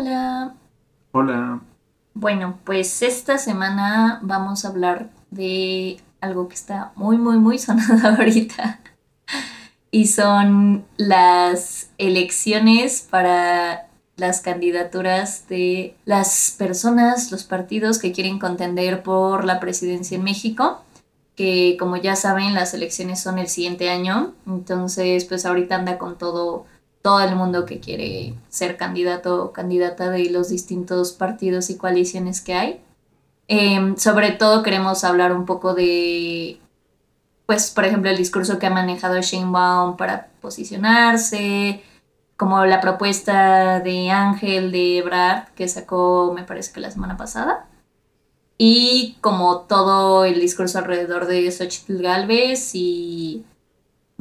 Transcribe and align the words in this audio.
Hola. 0.00 0.54
Hola. 1.12 1.60
Bueno, 2.14 2.58
pues 2.64 3.02
esta 3.02 3.36
semana 3.36 4.18
vamos 4.22 4.64
a 4.64 4.68
hablar 4.68 5.10
de 5.30 6.00
algo 6.22 6.48
que 6.48 6.54
está 6.54 6.92
muy, 6.96 7.18
muy, 7.18 7.36
muy 7.36 7.58
sonado 7.58 8.08
ahorita. 8.16 8.80
Y 9.90 10.06
son 10.06 10.86
las 10.96 11.90
elecciones 11.98 13.06
para 13.10 13.88
las 14.16 14.40
candidaturas 14.40 15.46
de 15.48 15.94
las 16.06 16.54
personas, 16.58 17.30
los 17.30 17.44
partidos 17.44 17.98
que 17.98 18.12
quieren 18.12 18.38
contender 18.38 19.02
por 19.02 19.44
la 19.44 19.60
presidencia 19.60 20.16
en 20.16 20.24
México, 20.24 20.80
que 21.36 21.76
como 21.78 21.98
ya 21.98 22.16
saben 22.16 22.54
las 22.54 22.72
elecciones 22.72 23.20
son 23.20 23.38
el 23.38 23.48
siguiente 23.48 23.90
año, 23.90 24.32
entonces 24.46 25.26
pues 25.26 25.44
ahorita 25.44 25.74
anda 25.74 25.98
con 25.98 26.16
todo 26.16 26.64
todo 27.02 27.20
el 27.20 27.34
mundo 27.36 27.64
que 27.66 27.80
quiere 27.80 28.34
ser 28.48 28.76
candidato 28.76 29.44
o 29.44 29.52
candidata 29.52 30.10
de 30.10 30.30
los 30.30 30.48
distintos 30.48 31.12
partidos 31.12 31.70
y 31.70 31.76
coaliciones 31.76 32.40
que 32.40 32.54
hay. 32.54 32.80
Em, 33.48 33.96
sobre 33.96 34.32
todo 34.32 34.62
queremos 34.62 35.02
hablar 35.04 35.32
un 35.32 35.44
poco 35.46 35.74
de, 35.74 36.60
pues, 37.46 37.70
por 37.70 37.84
ejemplo, 37.84 38.10
el 38.10 38.16
discurso 38.16 38.58
que 38.58 38.66
ha 38.66 38.70
manejado 38.70 39.20
Shane 39.20 39.50
Baum 39.50 39.96
para 39.96 40.28
posicionarse, 40.40 41.82
como 42.36 42.64
la 42.64 42.80
propuesta 42.80 43.80
de 43.80 44.10
Ángel 44.10 44.72
de 44.72 44.98
Ebrard 44.98 45.48
que 45.54 45.68
sacó, 45.68 46.32
me 46.34 46.44
parece 46.44 46.72
que 46.72 46.80
la 46.80 46.90
semana 46.90 47.16
pasada, 47.16 47.66
y 48.56 49.16
como 49.20 49.62
todo 49.62 50.24
el 50.24 50.38
discurso 50.40 50.78
alrededor 50.78 51.26
de 51.26 51.50
Xochitl 51.50 52.02
Galvez 52.02 52.74
y 52.74 53.44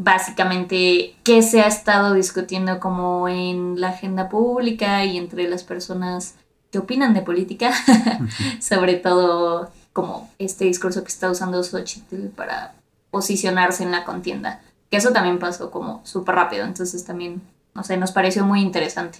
básicamente 0.01 1.15
qué 1.23 1.41
se 1.41 1.61
ha 1.61 1.67
estado 1.67 2.13
discutiendo 2.13 2.79
como 2.79 3.27
en 3.27 3.79
la 3.79 3.89
agenda 3.89 4.29
pública 4.29 5.03
y 5.03 5.17
entre 5.17 5.49
las 5.49 5.63
personas 5.63 6.35
que 6.71 6.79
opinan 6.79 7.13
de 7.13 7.21
política, 7.21 7.73
sobre 8.61 8.95
todo 8.95 9.71
como 9.91 10.29
este 10.39 10.65
discurso 10.65 11.03
que 11.03 11.09
está 11.09 11.29
usando 11.29 11.63
Xochitl 11.63 12.27
para 12.27 12.75
posicionarse 13.11 13.83
en 13.83 13.91
la 13.91 14.05
contienda, 14.05 14.61
que 14.89 14.97
eso 14.97 15.11
también 15.11 15.39
pasó 15.39 15.69
como 15.69 16.01
súper 16.05 16.35
rápido, 16.35 16.65
entonces 16.65 17.03
también, 17.03 17.41
no 17.73 17.83
sé, 17.83 17.97
nos 17.97 18.11
pareció 18.11 18.45
muy 18.45 18.61
interesante. 18.61 19.19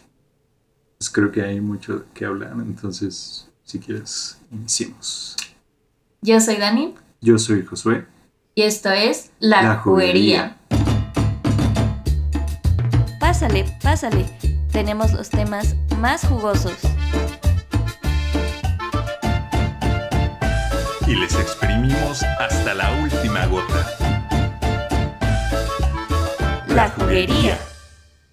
Pues 0.98 1.09
creo 1.09 1.31
que 1.31 1.42
hay 1.42 1.59
mucho 1.59 2.06
que 2.14 2.25
hablar, 2.25 2.53
entonces, 2.53 3.50
si 3.64 3.80
quieres, 3.80 4.38
iniciemos. 4.52 5.36
Yo 6.22 6.40
soy 6.40 6.58
Dani. 6.58 6.96
Yo 7.22 7.38
soy 7.38 7.66
Josué. 7.66 8.06
Y 8.56 8.62
esto 8.62 8.90
es 8.92 9.31
La, 9.40 9.78
juguería. 9.78 10.58
Pásale, 13.40 13.66
pásale. 13.82 14.26
Tenemos 14.70 15.14
los 15.14 15.30
temas 15.30 15.73
más 16.02 16.28
jugosos. 16.28 16.78
Y 21.08 21.16
les 21.16 21.34
exprimimos 21.40 22.22
hasta 22.38 22.73
la 22.73 23.02
última 23.02 23.46
gota. 23.46 23.88
La 26.68 26.90
juguería. 26.90 27.58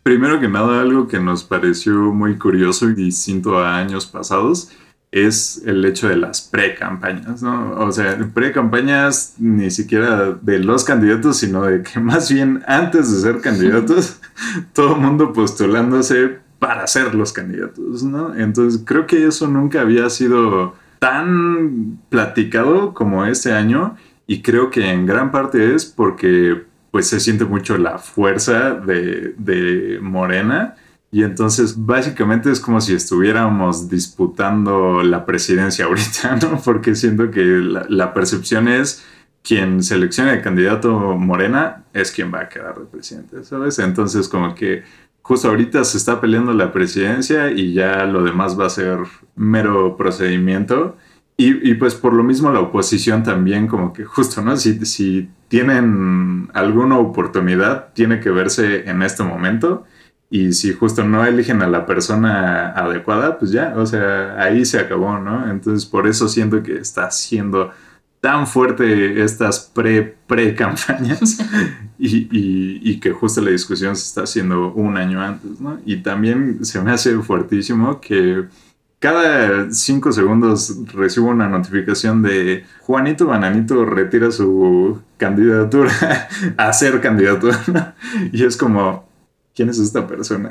Primero 0.02 0.40
que 0.40 0.48
nada, 0.48 0.80
algo 0.80 1.06
que 1.06 1.20
nos 1.20 1.44
pareció 1.44 1.92
muy 1.92 2.36
curioso 2.36 2.90
y 2.90 2.94
distinto 2.94 3.60
a 3.60 3.76
años 3.76 4.06
pasados 4.06 4.72
es 5.12 5.62
el 5.64 5.84
hecho 5.84 6.08
de 6.08 6.16
las 6.16 6.42
pre-campañas, 6.42 7.42
¿no? 7.42 7.76
O 7.78 7.92
sea, 7.92 8.18
pre-campañas 8.34 9.34
ni 9.38 9.70
siquiera 9.70 10.32
de 10.32 10.58
los 10.58 10.82
candidatos, 10.82 11.36
sino 11.36 11.62
de 11.62 11.84
que 11.84 12.00
más 12.00 12.28
bien 12.28 12.64
antes 12.66 13.12
de 13.12 13.20
ser 13.20 13.40
candidatos, 13.40 14.18
todo 14.72 14.94
el 14.94 15.00
mundo 15.00 15.32
postulándose 15.32 16.38
para 16.58 16.86
ser 16.86 17.14
los 17.14 17.32
candidatos, 17.32 18.02
¿no? 18.02 18.34
Entonces 18.34 18.82
creo 18.84 19.06
que 19.06 19.26
eso 19.26 19.46
nunca 19.46 19.82
había 19.82 20.08
sido 20.10 20.74
tan 20.98 21.98
platicado 22.08 22.94
como 22.94 23.26
este 23.26 23.52
año 23.52 23.96
y 24.26 24.42
creo 24.42 24.70
que 24.70 24.90
en 24.90 25.06
gran 25.06 25.30
parte 25.30 25.74
es 25.74 25.84
porque 25.84 26.64
pues 26.90 27.08
se 27.08 27.20
siente 27.20 27.44
mucho 27.44 27.76
la 27.76 27.98
fuerza 27.98 28.70
de, 28.74 29.34
de 29.36 29.98
Morena 30.00 30.76
y 31.16 31.22
entonces 31.22 31.74
básicamente 31.76 32.50
es 32.50 32.60
como 32.60 32.80
si 32.80 32.94
estuviéramos 32.94 33.88
disputando 33.88 35.02
la 35.02 35.24
presidencia 35.24 35.84
ahorita, 35.84 36.36
¿no? 36.42 36.60
Porque 36.62 36.94
siento 36.94 37.30
que 37.30 37.42
la, 37.42 38.12
percepción 38.12 38.68
es 38.68 39.04
quien 39.46 39.80
seleccione 39.82 40.32
el 40.32 40.42
candidato 40.42 40.90
Morena 41.16 41.84
es 41.92 42.10
quien 42.10 42.34
va 42.34 42.40
a 42.40 42.48
quedar 42.48 42.76
de 42.78 42.86
presidente, 42.86 43.44
¿sabes? 43.44 43.78
Entonces 43.78 44.28
como 44.28 44.56
que 44.56 44.82
justo 45.22 45.48
ahorita 45.48 45.84
se 45.84 45.98
está 45.98 46.20
peleando 46.20 46.52
la 46.52 46.72
presidencia 46.72 47.52
y 47.52 47.72
ya 47.72 48.04
lo 48.06 48.24
demás 48.24 48.58
va 48.58 48.66
a 48.66 48.70
ser 48.70 48.98
mero 49.36 49.96
procedimiento. 49.96 50.96
Y, 51.38 51.74
pues 51.74 51.94
por 51.94 52.14
lo 52.14 52.24
mismo 52.24 52.50
la 52.50 52.60
oposición 52.60 53.22
también 53.22 53.66
como 53.66 53.92
que 53.92 54.06
justo, 54.06 54.40
¿no? 54.40 54.56
Si, 54.56 54.86
si 54.86 55.28
tienen 55.48 56.48
alguna 56.54 56.98
oportunidad, 56.98 57.92
tiene 57.92 58.20
que 58.20 58.30
verse 58.30 58.88
en 58.88 59.02
este 59.02 59.22
momento 59.22 59.84
y 60.30 60.54
si 60.54 60.72
justo 60.72 61.04
no 61.04 61.26
eligen 61.26 61.60
a 61.60 61.68
la 61.68 61.84
persona 61.84 62.70
adecuada, 62.70 63.38
pues 63.38 63.50
ya, 63.52 63.74
o 63.76 63.84
sea, 63.84 64.42
ahí 64.42 64.64
se 64.64 64.80
acabó, 64.80 65.18
¿no? 65.18 65.50
Entonces 65.50 65.84
por 65.86 66.08
eso 66.08 66.26
siento 66.26 66.62
que 66.62 66.78
está 66.78 67.10
siendo 67.10 67.70
tan 68.26 68.48
fuerte 68.48 69.22
estas 69.22 69.70
pre, 69.72 70.16
campañas 70.56 71.38
y, 71.96 72.26
y, 72.32 72.98
que 72.98 73.12
justo 73.12 73.40
la 73.40 73.52
discusión 73.52 73.94
se 73.94 74.02
está 74.02 74.24
haciendo 74.24 74.72
un 74.72 74.96
año 74.96 75.20
antes, 75.22 75.60
¿no? 75.60 75.78
Y 75.86 75.98
también 75.98 76.64
se 76.64 76.82
me 76.82 76.90
hace 76.90 77.16
fuertísimo 77.18 78.00
que 78.00 78.46
cada 78.98 79.70
cinco 79.70 80.10
segundos 80.10 80.76
recibo 80.92 81.28
una 81.28 81.48
notificación 81.48 82.20
de 82.22 82.64
Juanito 82.80 83.26
Bananito 83.26 83.84
retira 83.84 84.32
su 84.32 85.00
candidatura 85.18 85.92
a 86.56 86.72
ser 86.72 87.00
candidato, 87.00 87.50
Y 88.32 88.44
es 88.44 88.56
como, 88.56 89.08
¿quién 89.54 89.68
es 89.68 89.78
esta 89.78 90.04
persona? 90.04 90.48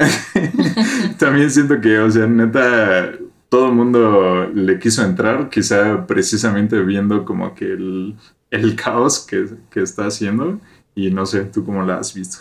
También 1.19 1.51
siento 1.51 1.81
que, 1.81 1.99
o 1.99 2.09
sea, 2.09 2.25
neta, 2.25 3.11
todo 3.49 3.67
el 3.67 3.73
mundo 3.73 4.47
le 4.53 4.79
quiso 4.79 5.03
entrar, 5.03 5.49
quizá 5.49 6.05
precisamente 6.07 6.81
viendo 6.81 7.25
como 7.25 7.53
que 7.53 7.65
el, 7.65 8.75
caos 8.75 9.19
que, 9.19 9.47
está 9.81 10.07
haciendo 10.07 10.59
y 10.95 11.11
no 11.11 11.25
sé, 11.25 11.45
¿tú 11.45 11.65
cómo 11.65 11.83
la 11.83 11.97
has 11.97 12.13
visto? 12.13 12.37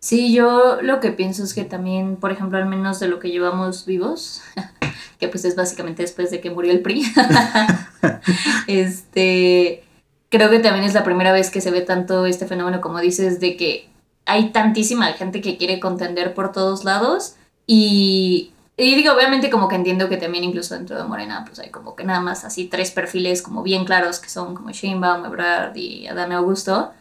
Sí, 0.00 0.32
yo 0.32 0.80
lo 0.82 1.00
que 1.00 1.12
pienso 1.12 1.44
es 1.44 1.52
que 1.52 1.64
también, 1.64 2.16
por 2.16 2.32
ejemplo, 2.32 2.58
al 2.58 2.66
menos 2.66 3.00
de 3.00 3.08
lo 3.08 3.18
que 3.18 3.30
llevamos 3.30 3.84
vivos, 3.84 4.42
que 5.18 5.28
pues 5.28 5.44
es 5.44 5.56
básicamente 5.56 6.02
después 6.02 6.30
de 6.30 6.40
que 6.40 6.50
murió 6.50 6.72
el 6.72 6.80
PRI, 6.80 7.04
este, 8.66 9.84
creo 10.30 10.48
que 10.48 10.60
también 10.60 10.84
es 10.84 10.94
la 10.94 11.04
primera 11.04 11.32
vez 11.32 11.50
que 11.50 11.60
se 11.60 11.70
ve 11.70 11.82
tanto 11.82 12.24
este 12.24 12.46
fenómeno, 12.46 12.80
como 12.80 12.98
dices, 13.00 13.40
de 13.40 13.56
que 13.56 13.90
hay 14.24 14.52
tantísima 14.52 15.06
gente 15.12 15.40
que 15.40 15.58
quiere 15.58 15.80
contender 15.80 16.34
por 16.34 16.52
todos 16.52 16.84
lados 16.84 17.36
y, 17.66 18.52
digo, 18.84 19.12
obviamente 19.12 19.50
como 19.50 19.68
que 19.68 19.76
entiendo 19.76 20.08
que 20.08 20.16
también 20.16 20.44
incluso 20.44 20.74
dentro 20.74 20.96
de 20.96 21.04
Morena 21.04 21.44
pues 21.46 21.58
hay 21.58 21.70
como 21.70 21.94
que 21.94 22.04
nada 22.04 22.20
más 22.20 22.44
así 22.44 22.66
tres 22.66 22.90
perfiles 22.90 23.42
como 23.42 23.62
bien 23.62 23.84
claros 23.84 24.20
que 24.20 24.28
son 24.28 24.54
como 24.54 24.70
Sheinbaum, 24.70 25.24
Ebrard 25.26 25.76
y 25.76 26.06
Adán 26.06 26.32
Augusto 26.32 26.92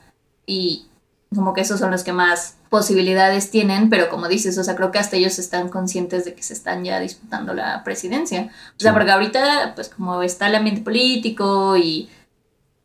y 0.46 0.88
como 1.34 1.54
que 1.54 1.62
esos 1.62 1.80
son 1.80 1.92
los 1.92 2.04
que 2.04 2.12
más 2.12 2.56
posibilidades 2.70 3.52
tienen, 3.52 3.90
pero 3.90 4.10
como 4.10 4.28
dices, 4.28 4.58
o 4.58 4.64
sea, 4.64 4.76
creo 4.76 4.92
que 4.92 5.00
hasta 5.00 5.16
ellos 5.16 5.38
están 5.40 5.70
conscientes 5.70 6.26
de 6.26 6.34
que 6.34 6.44
se 6.44 6.54
están 6.54 6.84
ya 6.84 7.00
disputando 7.00 7.54
la 7.54 7.84
presidencia. 7.84 8.52
O 8.78 8.80
sea, 8.80 8.94
porque 8.94 9.12
ahorita, 9.12 9.74
pues 9.76 9.90
como 9.90 10.22
está 10.24 10.48
el 10.48 10.56
ambiente 10.56 10.82
político 10.82 11.78
y 11.78 12.10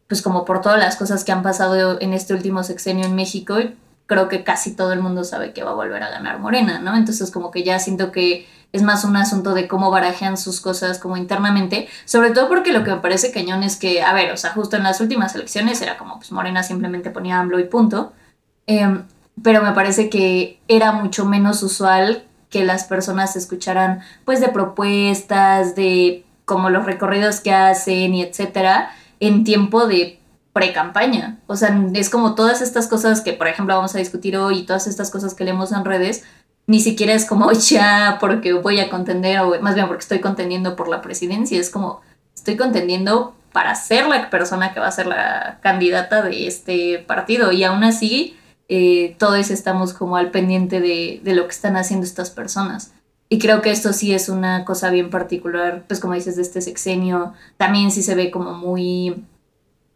pues 0.07 0.21
como 0.21 0.45
por 0.45 0.61
todas 0.61 0.79
las 0.79 0.97
cosas 0.97 1.25
que 1.25 1.33
han 1.33 1.43
pasado 1.43 1.99
en 2.01 2.13
este 2.13 2.35
último 2.35 2.63
sexenio 2.63 3.07
en 3.07 3.15
México, 3.15 3.57
creo 4.07 4.29
que 4.29 4.45
casi 4.45 4.75
todo 4.75 4.93
el 4.93 5.01
mundo 5.01 5.25
sabe 5.25 5.53
que 5.53 5.63
va 5.63 5.71
a 5.71 5.75
volver 5.75 6.03
a 6.03 6.11
ganar 6.11 6.39
Morena, 6.39 6.79
¿no? 6.79 6.97
Entonces 6.97 7.31
como 7.31 7.51
que 7.51 7.63
ya 7.63 7.79
siento 7.79 8.13
que 8.13 8.47
es 8.73 8.83
más 8.83 9.05
un 9.05 9.17
asunto 9.17 9.55
de 9.55 9.69
cómo 9.69 9.91
barajean 9.91 10.37
sus 10.37 10.61
cosas 10.61 10.99
como 10.99 11.17
internamente, 11.17 11.89
sobre 12.05 12.31
todo 12.31 12.49
porque 12.49 12.73
lo 12.73 12.83
que 12.83 12.91
me 12.91 12.97
parece 12.97 13.31
cañón 13.31 13.63
es 13.63 13.77
que, 13.77 14.03
a 14.03 14.13
ver, 14.13 14.33
o 14.33 14.37
sea, 14.37 14.51
justo 14.51 14.77
en 14.77 14.83
las 14.83 15.01
últimas 15.01 15.35
elecciones 15.37 15.81
era 15.81 15.97
como, 15.97 16.17
pues 16.17 16.33
Morena 16.33 16.65
simplemente 16.65 17.11
ponía 17.11 17.39
AMLO 17.39 17.61
y 17.61 17.65
punto, 17.65 18.13
em, 18.67 19.05
pero 19.43 19.63
me 19.63 19.73
parece 19.73 20.11
que 20.11 20.61
era 20.67 20.93
mucho 20.93 21.25
menos 21.25 21.63
usual 21.63 22.25
que 22.51 22.65
las 22.65 22.85
personas 22.85 23.37
escucharan 23.37 24.01
pues 24.25 24.41
de 24.41 24.49
propuestas, 24.49 25.77
de 25.77 26.25
como 26.45 26.69
los 26.69 26.85
recorridos 26.85 27.41
que 27.41 27.53
hacen 27.53 28.15
y 28.15 28.23
etcétera, 28.23 28.91
en 29.21 29.45
tiempo 29.45 29.87
de 29.87 30.21
pre-campaña. 30.55 31.41
O 31.47 31.57
sea, 31.57 31.77
es 31.93 32.09
como 32.09 32.35
todas 32.35 32.63
estas 32.63 32.87
cosas 32.87 33.21
que, 33.21 33.35
por 33.35 33.49
ejemplo, 33.49 33.75
vamos 33.75 33.95
a 33.95 33.99
discutir 33.99 34.39
hoy 34.39 34.61
y 34.61 34.63
todas 34.67 34.87
estas 34.87 35.11
cosas 35.11 35.35
que 35.35 35.45
leemos 35.45 35.73
en 35.73 35.85
redes, 35.85 36.25
ni 36.67 36.81
siquiera 36.81 37.13
es 37.13 37.27
como 37.27 37.53
ya 37.69 38.17
porque 38.21 38.55
voy 38.55 38.81
a 38.81 38.89
contender, 38.89 39.41
o 39.41 39.61
más 39.61 39.75
bien 39.75 39.89
porque 39.89 40.03
estoy 40.03 40.21
contendiendo 40.21 40.77
por 40.77 40.89
la 40.89 41.03
presidencia, 41.03 41.61
es 41.61 41.69
como 41.69 42.01
estoy 42.35 42.57
contendiendo 42.57 43.35
para 43.53 43.75
ser 43.75 44.07
la 44.07 44.31
persona 44.31 44.73
que 44.73 44.81
va 44.81 44.87
a 44.87 44.93
ser 44.93 45.07
la 45.07 45.59
candidata 45.61 46.23
de 46.23 46.47
este 46.47 47.01
partido. 47.01 47.53
Y 47.53 47.65
aún 47.65 47.85
así, 47.85 48.37
eh, 48.69 49.17
todos 49.19 49.51
estamos 49.51 49.93
como 49.93 50.17
al 50.17 50.31
pendiente 50.31 50.81
de, 50.81 51.21
de 51.23 51.35
lo 51.35 51.45
que 51.45 51.53
están 51.53 51.77
haciendo 51.77 52.07
estas 52.07 52.31
personas. 52.31 52.93
Y 53.29 53.39
creo 53.39 53.61
que 53.61 53.71
esto 53.71 53.93
sí 53.93 54.15
es 54.15 54.29
una 54.29 54.65
cosa 54.65 54.91
bien 54.91 55.11
particular, 55.11 55.85
pues 55.89 55.99
como 55.99 56.15
dices, 56.15 56.37
de 56.37 56.43
este 56.43 56.61
sexenio. 56.61 57.33
También 57.57 57.91
sí 57.91 58.03
se 58.03 58.15
ve 58.15 58.31
como 58.31 58.53
muy, 58.53 59.25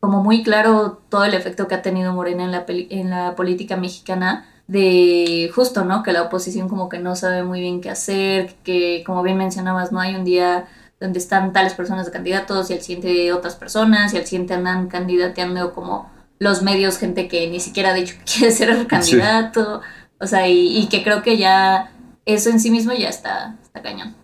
como 0.00 0.22
muy 0.22 0.42
claro 0.42 1.00
todo 1.08 1.24
el 1.24 1.34
efecto 1.34 1.68
que 1.68 1.74
ha 1.74 1.82
tenido 1.82 2.12
Morena 2.12 2.44
en 2.44 2.52
la, 2.52 2.64
en 2.68 3.10
la 3.10 3.34
política 3.34 3.76
mexicana 3.76 4.46
de 4.66 5.50
justo, 5.54 5.84
¿no? 5.84 6.02
Que 6.02 6.12
la 6.12 6.22
oposición 6.22 6.68
como 6.68 6.88
que 6.88 6.98
no 6.98 7.16
sabe 7.16 7.42
muy 7.42 7.60
bien 7.60 7.80
qué 7.80 7.90
hacer, 7.90 8.54
que 8.64 9.02
como 9.06 9.22
bien 9.22 9.38
mencionabas, 9.38 9.92
no 9.92 10.00
hay 10.00 10.14
un 10.14 10.24
día 10.24 10.66
donde 11.00 11.18
están 11.18 11.52
tales 11.52 11.74
personas 11.74 12.06
de 12.06 12.12
candidatos 12.12 12.70
y 12.70 12.74
al 12.74 12.82
siguiente 12.82 13.32
otras 13.32 13.56
personas 13.56 14.12
y 14.12 14.18
al 14.18 14.26
siguiente 14.26 14.54
andan 14.54 14.88
candidateando 14.88 15.72
como 15.72 16.10
los 16.38 16.62
medios, 16.62 16.98
gente 16.98 17.28
que 17.28 17.48
ni 17.48 17.60
siquiera 17.60 17.90
ha 17.90 17.94
dicho 17.94 18.14
que 18.18 18.24
quiere 18.38 18.52
ser 18.52 18.86
candidato, 18.86 19.80
o 20.20 20.26
sea, 20.26 20.48
y, 20.48 20.86
que 20.88 21.02
creo 21.02 21.22
que 21.22 21.36
ya 21.36 21.92
eso 22.26 22.50
en 22.50 22.60
sí 22.60 22.70
mismo 22.70 22.92
ya 22.92 23.08
está, 23.08 23.56
está 23.62 23.82
cañón. 23.82 24.14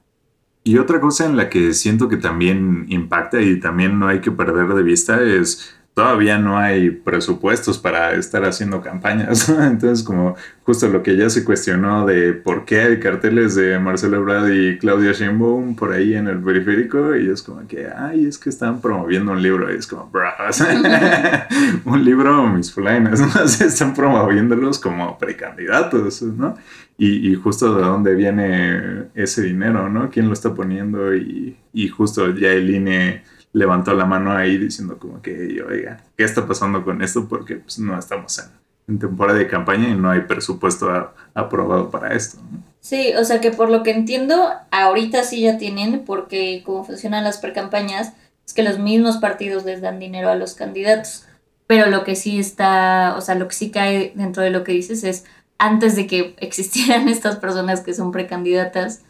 Y 0.64 0.78
otra 0.78 0.99
cosa 0.99 1.26
en 1.26 1.37
la 1.37 1.50
que 1.50 1.75
siento 1.75 2.08
que 2.08 2.16
también 2.16 2.87
impacta 2.88 3.40
y 3.43 3.61
también 3.61 3.99
no 3.99 4.08
hay 4.08 4.20
que 4.22 4.32
perder 4.32 4.69
de 4.69 4.82
vista 4.82 5.22
es 5.22 5.76
todavía 5.94 6.38
no 6.38 6.58
hay 6.58 6.91
presupuestos 6.91 7.79
para 7.79 8.14
estar 8.14 8.44
haciendo 8.44 8.82
campañas. 8.82 9.49
Entonces, 9.61 10.05
como 10.05 10.35
justo 10.64 10.88
lo 10.88 11.02
que 11.05 11.17
ya 11.17 11.31
se 11.31 11.44
cuestionó 11.44 12.05
de 12.05 12.32
por 12.32 12.64
qué 12.64 12.81
hay 12.81 12.99
carteles 12.99 13.55
de 13.55 13.79
Marcelo 13.79 14.17
Ebrard 14.17 14.50
y 14.50 14.79
Claudia 14.79 15.12
Sheinbaum 15.12 15.76
por 15.76 15.93
ahí 15.93 16.14
en 16.14 16.26
el 16.26 16.41
periférico, 16.41 17.14
y 17.14 17.31
es 17.31 17.43
como 17.43 17.67
que, 17.69 17.88
ay, 17.96 18.26
es 18.26 18.38
que 18.38 18.50
están 18.50 18.81
promoviendo 18.81 19.32
un 19.32 19.41
libro, 19.41 19.73
y 19.73 19.79
es 19.79 19.87
como, 19.87 20.11
bros, 20.11 20.61
un 21.85 22.05
libro, 22.05 22.49
mis 22.49 22.73
fulainas, 22.73 23.20
¿no? 23.35 23.47
Se 23.47 23.67
están 23.67 23.94
promoviéndolos 23.94 24.81
como 24.81 25.17
precandidatos, 25.17 26.23
¿no? 26.23 26.56
Y, 26.99 27.31
y, 27.31 27.35
justo 27.35 27.75
de 27.75 27.82
dónde 27.82 28.14
viene 28.14 29.06
ese 29.14 29.43
dinero, 29.43 29.88
¿no? 29.88 30.11
¿Quién 30.11 30.29
lo 30.29 30.32
está 30.32 30.55
poniendo? 30.55 31.14
Y, 31.14 31.56
y 31.73 31.88
justo 31.88 32.32
ya 32.37 32.52
el 32.52 32.70
INE 32.70 33.25
levantó 33.54 33.94
la 33.94 34.04
mano 34.04 34.32
ahí 34.32 34.58
diciendo 34.58 34.98
como 34.98 35.22
que, 35.22 35.62
oiga, 35.62 36.02
¿qué 36.16 36.24
está 36.24 36.46
pasando 36.46 36.84
con 36.84 37.00
esto? 37.00 37.26
Porque 37.28 37.56
pues, 37.56 37.78
no 37.78 37.98
estamos 37.98 38.38
en, 38.86 38.98
temporada 38.98 39.38
de 39.38 39.46
campaña 39.46 39.88
y 39.88 39.94
no 39.94 40.10
hay 40.10 40.22
presupuesto 40.22 41.14
aprobado 41.32 41.90
para 41.90 42.14
esto. 42.14 42.38
Sí, 42.80 43.14
o 43.18 43.24
sea 43.24 43.40
que 43.40 43.50
por 43.50 43.70
lo 43.70 43.82
que 43.82 43.92
entiendo, 43.92 44.50
ahorita 44.70 45.22
sí 45.22 45.40
ya 45.40 45.56
tienen, 45.56 46.04
porque 46.04 46.62
como 46.66 46.84
funcionan 46.84 47.24
las 47.24 47.38
precampañas, 47.38 48.12
es 48.44 48.52
que 48.52 48.62
los 48.62 48.78
mismos 48.78 49.16
partidos 49.18 49.64
les 49.64 49.80
dan 49.80 49.98
dinero 49.98 50.28
a 50.28 50.34
los 50.34 50.54
candidatos. 50.54 51.24
Pero 51.66 51.88
lo 51.88 52.04
que 52.04 52.14
sí 52.14 52.38
está, 52.38 53.14
o 53.16 53.22
sea, 53.22 53.36
lo 53.36 53.48
que 53.48 53.54
sí 53.54 53.70
cae 53.70 54.12
dentro 54.14 54.42
de 54.42 54.50
lo 54.50 54.64
que 54.64 54.72
dices 54.72 55.02
es, 55.02 55.24
antes 55.56 55.96
de 55.96 56.06
que 56.06 56.34
existieran 56.38 57.08
estas 57.08 57.36
personas 57.36 57.80
que 57.80 57.94
son 57.94 58.12
precandidatas, 58.12 59.02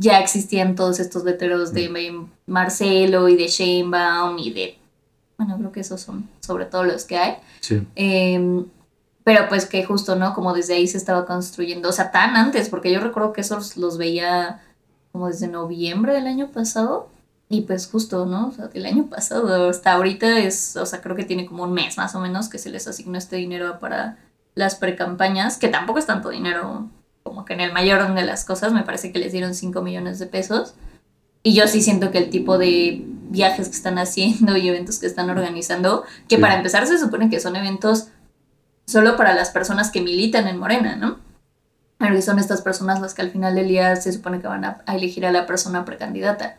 ya 0.00 0.18
existían 0.18 0.74
todos 0.74 0.98
estos 0.98 1.24
letreros 1.24 1.72
de 1.74 1.88
mm. 1.88 2.30
Marcelo 2.46 3.28
y 3.28 3.36
de 3.36 3.48
Sheinbaum 3.48 4.38
y 4.38 4.50
de... 4.50 4.78
Bueno, 5.36 5.56
creo 5.58 5.72
que 5.72 5.80
esos 5.80 6.00
son 6.00 6.28
sobre 6.40 6.64
todo 6.64 6.84
los 6.84 7.04
que 7.04 7.18
hay. 7.18 7.36
Sí. 7.60 7.86
Em, 7.94 8.64
pero 9.24 9.48
pues 9.48 9.66
que 9.66 9.84
justo, 9.84 10.16
¿no? 10.16 10.34
Como 10.34 10.54
desde 10.54 10.74
ahí 10.74 10.86
se 10.86 10.96
estaba 10.96 11.26
construyendo, 11.26 11.90
o 11.90 11.92
sea, 11.92 12.10
tan 12.10 12.36
antes, 12.36 12.68
porque 12.68 12.90
yo 12.90 13.00
recuerdo 13.00 13.32
que 13.32 13.42
esos 13.42 13.76
los 13.76 13.98
veía 13.98 14.62
como 15.12 15.28
desde 15.28 15.48
noviembre 15.48 16.14
del 16.14 16.26
año 16.26 16.50
pasado. 16.50 17.08
Y 17.48 17.62
pues 17.62 17.88
justo, 17.88 18.26
¿no? 18.26 18.48
O 18.48 18.52
sea, 18.52 18.68
del 18.68 18.86
año 18.86 19.06
pasado 19.06 19.68
hasta 19.68 19.92
ahorita 19.92 20.38
es, 20.38 20.76
o 20.76 20.86
sea, 20.86 21.02
creo 21.02 21.16
que 21.16 21.24
tiene 21.24 21.46
como 21.46 21.64
un 21.64 21.72
mes 21.72 21.96
más 21.96 22.14
o 22.14 22.20
menos 22.20 22.48
que 22.48 22.58
se 22.58 22.70
les 22.70 22.86
asignó 22.86 23.18
este 23.18 23.36
dinero 23.36 23.78
para 23.80 24.18
las 24.54 24.76
precampañas, 24.76 25.58
que 25.58 25.68
tampoco 25.68 25.98
es 25.98 26.06
tanto 26.06 26.30
dinero 26.30 26.88
como 27.30 27.44
que 27.44 27.52
en 27.52 27.60
el 27.60 27.72
mayor 27.72 28.12
de 28.12 28.24
las 28.24 28.44
cosas, 28.44 28.72
me 28.72 28.82
parece 28.82 29.12
que 29.12 29.20
les 29.20 29.30
dieron 29.30 29.54
5 29.54 29.82
millones 29.82 30.18
de 30.18 30.26
pesos. 30.26 30.74
Y 31.44 31.54
yo 31.54 31.68
sí 31.68 31.80
siento 31.80 32.10
que 32.10 32.18
el 32.18 32.28
tipo 32.28 32.58
de 32.58 33.04
viajes 33.04 33.68
que 33.68 33.76
están 33.76 33.98
haciendo 33.98 34.56
y 34.56 34.68
eventos 34.68 34.98
que 34.98 35.06
están 35.06 35.30
organizando, 35.30 36.02
que 36.28 36.38
para 36.38 36.56
empezar 36.56 36.88
se 36.88 36.98
supone 36.98 37.30
que 37.30 37.38
son 37.38 37.54
eventos 37.54 38.08
solo 38.84 39.16
para 39.16 39.32
las 39.32 39.50
personas 39.50 39.92
que 39.92 40.00
militan 40.00 40.48
en 40.48 40.58
Morena, 40.58 40.96
¿no? 40.96 41.18
Pero 41.98 42.16
que 42.16 42.22
son 42.22 42.40
estas 42.40 42.62
personas 42.62 43.00
las 43.00 43.14
que 43.14 43.22
al 43.22 43.30
final 43.30 43.54
del 43.54 43.68
día 43.68 43.94
se 43.94 44.12
supone 44.12 44.40
que 44.40 44.48
van 44.48 44.64
a, 44.64 44.82
elegir 44.88 45.24
a 45.24 45.30
la 45.30 45.46
persona 45.46 45.84
precandidata. 45.84 46.56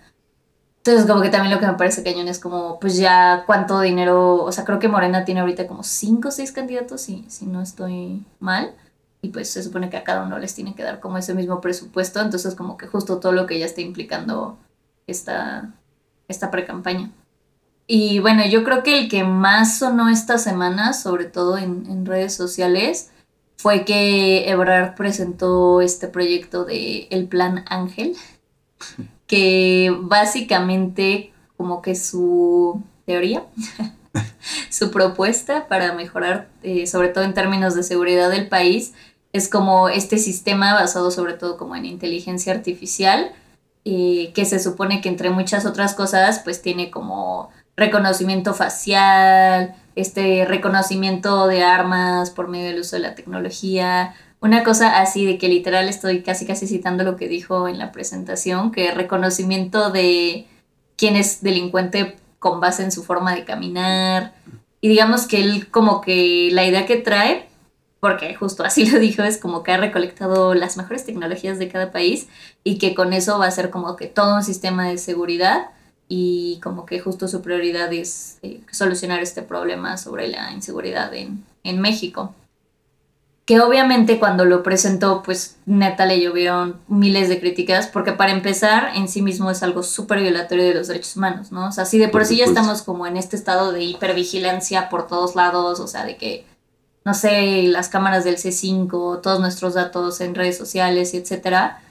Entonces, 0.77 1.05
como 1.05 1.21
que 1.21 1.29
también 1.29 1.53
lo 1.53 1.59
que 1.59 1.67
me 1.67 1.73
parece 1.73 2.01
cañón 2.01 2.29
es 2.29 2.39
como, 2.39 2.79
pues 2.79 2.95
ya 2.95 3.43
cuánto 3.45 3.81
dinero, 3.81 4.41
o 4.41 4.51
sea, 4.53 4.63
creo 4.63 4.79
que 4.79 4.87
Morena 4.87 5.25
tiene 5.25 5.41
ahorita 5.41 5.67
como 5.67 5.83
5 5.83 6.29
o 6.29 6.31
6 6.31 6.53
candidatos, 6.53 7.01
si, 7.01 7.25
si 7.27 7.45
no 7.45 7.61
estoy 7.61 8.25
mal 8.39 8.73
y 9.21 9.29
pues 9.29 9.49
se 9.49 9.61
supone 9.61 9.89
que 9.89 9.97
a 9.97 10.03
cada 10.03 10.23
uno 10.23 10.39
les 10.39 10.55
tiene 10.55 10.73
que 10.73 10.83
dar 10.83 10.99
como 10.99 11.17
ese 11.17 11.33
mismo 11.33 11.61
presupuesto, 11.61 12.19
entonces 12.19 12.55
como 12.55 12.77
que 12.77 12.87
justo 12.87 13.19
todo 13.19 13.31
lo 13.31 13.45
que 13.45 13.59
ya 13.59 13.65
está 13.65 13.81
implicando 13.81 14.57
esta, 15.07 15.73
esta 16.27 16.49
pre-campaña. 16.49 17.11
Y 17.87 18.19
bueno, 18.19 18.45
yo 18.45 18.63
creo 18.63 18.83
que 18.83 18.97
el 18.97 19.09
que 19.09 19.23
más 19.23 19.77
sonó 19.77 20.09
esta 20.09 20.37
semana, 20.37 20.93
sobre 20.93 21.25
todo 21.25 21.57
en, 21.57 22.05
redes 22.05 22.33
sociales, 22.33 23.11
fue 23.57 23.85
que 23.85 24.49
Ebrard 24.49 24.95
presentó 24.95 25.81
este 25.81 26.07
proyecto 26.07 26.63
de 26.63 27.07
el 27.11 27.27
Plan 27.27 27.65
Ángel, 27.67 28.15
que 29.27 29.95
básicamente 29.99 31.33
como 31.57 31.81
que 31.81 31.95
su 31.95 32.81
teoría, 33.05 33.43
su 34.69 34.89
propuesta 34.89 35.67
para 35.67 35.93
mejorar, 35.93 36.47
eh, 36.63 36.87
sobre 36.87 37.09
todo 37.09 37.23
en 37.25 37.33
términos 37.33 37.75
de 37.75 37.83
seguridad 37.83 38.31
del 38.31 38.47
país, 38.47 38.93
es 39.33 39.49
como 39.49 39.89
este 39.89 40.17
sistema 40.17 40.73
basado 40.73 41.11
sobre 41.11 41.33
todo 41.33 41.57
como 41.57 41.75
en 41.75 41.85
inteligencia 41.85 42.53
artificial, 42.53 43.31
eh, 43.85 44.31
que 44.33 44.45
se 44.45 44.59
supone 44.59 45.01
que 45.01 45.09
entre 45.09 45.29
muchas 45.29 45.65
otras 45.65 45.93
cosas 45.93 46.41
pues 46.43 46.61
tiene 46.61 46.91
como 46.91 47.49
reconocimiento 47.75 48.53
facial, 48.53 49.75
este 49.95 50.45
reconocimiento 50.45 51.47
de 51.47 51.63
armas 51.63 52.29
por 52.29 52.47
medio 52.47 52.67
del 52.67 52.81
uso 52.81 52.95
de 52.95 53.01
la 53.01 53.15
tecnología, 53.15 54.13
una 54.41 54.63
cosa 54.63 54.99
así 54.99 55.25
de 55.25 55.37
que 55.37 55.47
literal 55.47 55.87
estoy 55.87 56.23
casi 56.23 56.45
casi 56.45 56.67
citando 56.67 57.03
lo 57.03 57.15
que 57.15 57.27
dijo 57.27 57.67
en 57.67 57.77
la 57.77 57.91
presentación, 57.91 58.71
que 58.71 58.91
reconocimiento 58.91 59.91
de 59.91 60.47
quién 60.95 61.15
es 61.15 61.41
delincuente 61.41 62.17
con 62.39 62.59
base 62.59 62.83
en 62.83 62.91
su 62.91 63.03
forma 63.03 63.35
de 63.35 63.45
caminar. 63.45 64.33
Y 64.81 64.89
digamos 64.89 65.27
que 65.27 65.41
él 65.41 65.69
como 65.69 66.01
que 66.01 66.49
la 66.51 66.65
idea 66.65 66.87
que 66.87 66.97
trae 66.97 67.50
porque 68.01 68.35
justo 68.35 68.63
así 68.65 68.85
lo 68.91 68.99
dijo, 68.99 69.23
es 69.23 69.37
como 69.37 69.63
que 69.63 69.71
ha 69.71 69.77
recolectado 69.77 70.53
las 70.53 70.75
mejores 70.75 71.05
tecnologías 71.05 71.57
de 71.57 71.69
cada 71.69 71.93
país 71.93 72.27
y 72.65 72.77
que 72.77 72.93
con 72.93 73.13
eso 73.13 73.39
va 73.39 73.45
a 73.45 73.51
ser 73.51 73.69
como 73.69 73.95
que 73.95 74.07
todo 74.07 74.35
un 74.35 74.43
sistema 74.43 74.89
de 74.89 74.97
seguridad 74.97 75.67
y 76.09 76.59
como 76.61 76.85
que 76.85 76.99
justo 76.99 77.29
su 77.29 77.41
prioridad 77.41 77.93
es 77.93 78.37
eh, 78.41 78.59
solucionar 78.69 79.21
este 79.21 79.43
problema 79.43 79.95
sobre 79.97 80.27
la 80.27 80.51
inseguridad 80.51 81.13
en, 81.13 81.45
en 81.63 81.79
México. 81.79 82.33
Que 83.45 83.59
obviamente 83.59 84.19
cuando 84.19 84.45
lo 84.45 84.61
presentó, 84.61 85.23
pues 85.23 85.57
neta 85.65 86.05
le 86.05 86.21
llovieron 86.21 86.79
miles 86.87 87.29
de 87.29 87.39
críticas, 87.39 87.87
porque 87.87 88.11
para 88.11 88.31
empezar, 88.31 88.91
en 88.95 89.07
sí 89.07 89.21
mismo 89.21 89.49
es 89.51 89.63
algo 89.63 89.83
súper 89.83 90.21
violatorio 90.21 90.65
de 90.65 90.73
los 90.73 90.87
derechos 90.87 91.15
humanos, 91.17 91.51
¿no? 91.51 91.67
O 91.67 91.71
sea, 91.71 91.85
si 91.85 91.97
de 91.97 92.07
por 92.07 92.25
sí 92.25 92.37
ya 92.37 92.45
estamos 92.45 92.81
como 92.81 93.07
en 93.07 93.17
este 93.17 93.35
estado 93.35 93.71
de 93.71 93.83
hipervigilancia 93.83 94.89
por 94.89 95.07
todos 95.07 95.35
lados, 95.35 95.79
o 95.79 95.87
sea, 95.87 96.05
de 96.05 96.17
que 96.17 96.45
no 97.03 97.13
sé, 97.13 97.63
las 97.63 97.89
cámaras 97.89 98.23
del 98.23 98.37
C5, 98.37 99.21
todos 99.21 99.39
nuestros 99.39 99.73
datos 99.73 100.21
en 100.21 100.35
redes 100.35 100.57
sociales, 100.57 101.13
etcétera, 101.13 101.81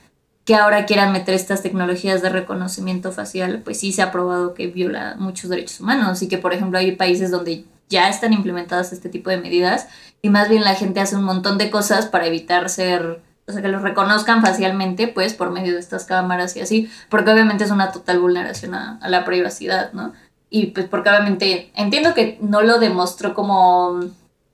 que 0.44 0.54
ahora 0.54 0.86
quieran 0.86 1.12
meter 1.12 1.34
estas 1.34 1.62
tecnologías 1.62 2.22
de 2.22 2.28
reconocimiento 2.28 3.12
facial, 3.12 3.60
pues 3.64 3.78
sí 3.80 3.92
se 3.92 4.02
ha 4.02 4.12
probado 4.12 4.54
que 4.54 4.68
viola 4.68 5.16
muchos 5.18 5.50
derechos 5.50 5.80
humanos 5.80 6.22
y 6.22 6.28
que, 6.28 6.38
por 6.38 6.54
ejemplo, 6.54 6.78
hay 6.78 6.92
países 6.92 7.30
donde 7.30 7.64
ya 7.88 8.08
están 8.08 8.32
implementadas 8.32 8.92
este 8.92 9.08
tipo 9.08 9.30
de 9.30 9.38
medidas 9.38 9.88
y 10.22 10.30
más 10.30 10.48
bien 10.48 10.64
la 10.64 10.74
gente 10.74 11.00
hace 11.00 11.16
un 11.16 11.24
montón 11.24 11.58
de 11.58 11.70
cosas 11.70 12.06
para 12.06 12.26
evitar 12.26 12.68
ser, 12.70 13.20
o 13.46 13.52
sea, 13.52 13.62
que 13.62 13.68
los 13.68 13.82
reconozcan 13.82 14.42
facialmente, 14.42 15.08
pues, 15.08 15.34
por 15.34 15.50
medio 15.50 15.74
de 15.74 15.80
estas 15.80 16.04
cámaras 16.04 16.56
y 16.56 16.60
así, 16.60 16.90
porque 17.08 17.30
obviamente 17.32 17.64
es 17.64 17.70
una 17.70 17.90
total 17.92 18.20
vulneración 18.20 18.74
a, 18.74 18.98
a 19.02 19.08
la 19.08 19.24
privacidad, 19.24 19.92
¿no? 19.92 20.12
Y 20.50 20.66
pues 20.66 20.86
porque 20.88 21.10
obviamente 21.10 21.70
entiendo 21.76 22.12
que 22.12 22.38
no 22.40 22.62
lo 22.62 22.80
demostró 22.80 23.34
como 23.34 24.00